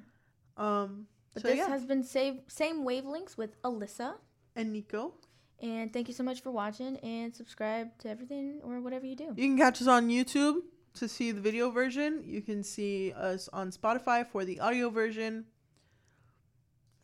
[0.56, 4.14] Um, But so this yeah, has been save, same wavelengths with Alyssa.
[4.56, 5.16] and Nico.
[5.62, 9.32] And thank you so much for watching and subscribe to everything or whatever you do.
[9.36, 10.56] You can catch us on YouTube,
[10.94, 15.46] to see the video version, you can see us on Spotify for the audio version.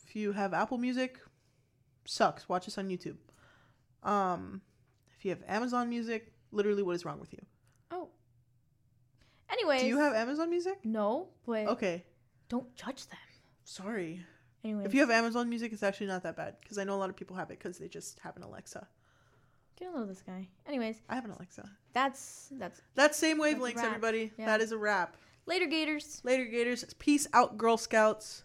[0.06, 1.18] If you have Apple Music,
[2.04, 2.48] sucks.
[2.48, 3.16] Watch us on YouTube.
[4.02, 4.60] Um,
[5.16, 7.40] if you have Amazon Music, literally, what is wrong with you?
[7.90, 8.08] Oh.
[9.50, 9.80] Anyway.
[9.80, 10.78] Do you have Amazon Music?
[10.84, 12.04] No, but Okay,
[12.48, 13.18] don't judge them.
[13.64, 14.24] sorry.
[14.64, 14.86] Anyways.
[14.86, 17.10] If you have Amazon Music, it's actually not that bad because I know a lot
[17.10, 18.86] of people have it because they just have an Alexa.
[19.78, 20.48] Get a load of this guy.
[20.66, 21.70] Anyways, I have an Alexa.
[21.92, 24.32] that's that's That's same wavelengths, everybody.
[24.36, 24.46] Yeah.
[24.46, 25.16] That is a wrap.
[25.46, 26.20] later Gators.
[26.24, 26.84] Later, Gators.
[26.98, 28.42] Peace out, Girl Scouts.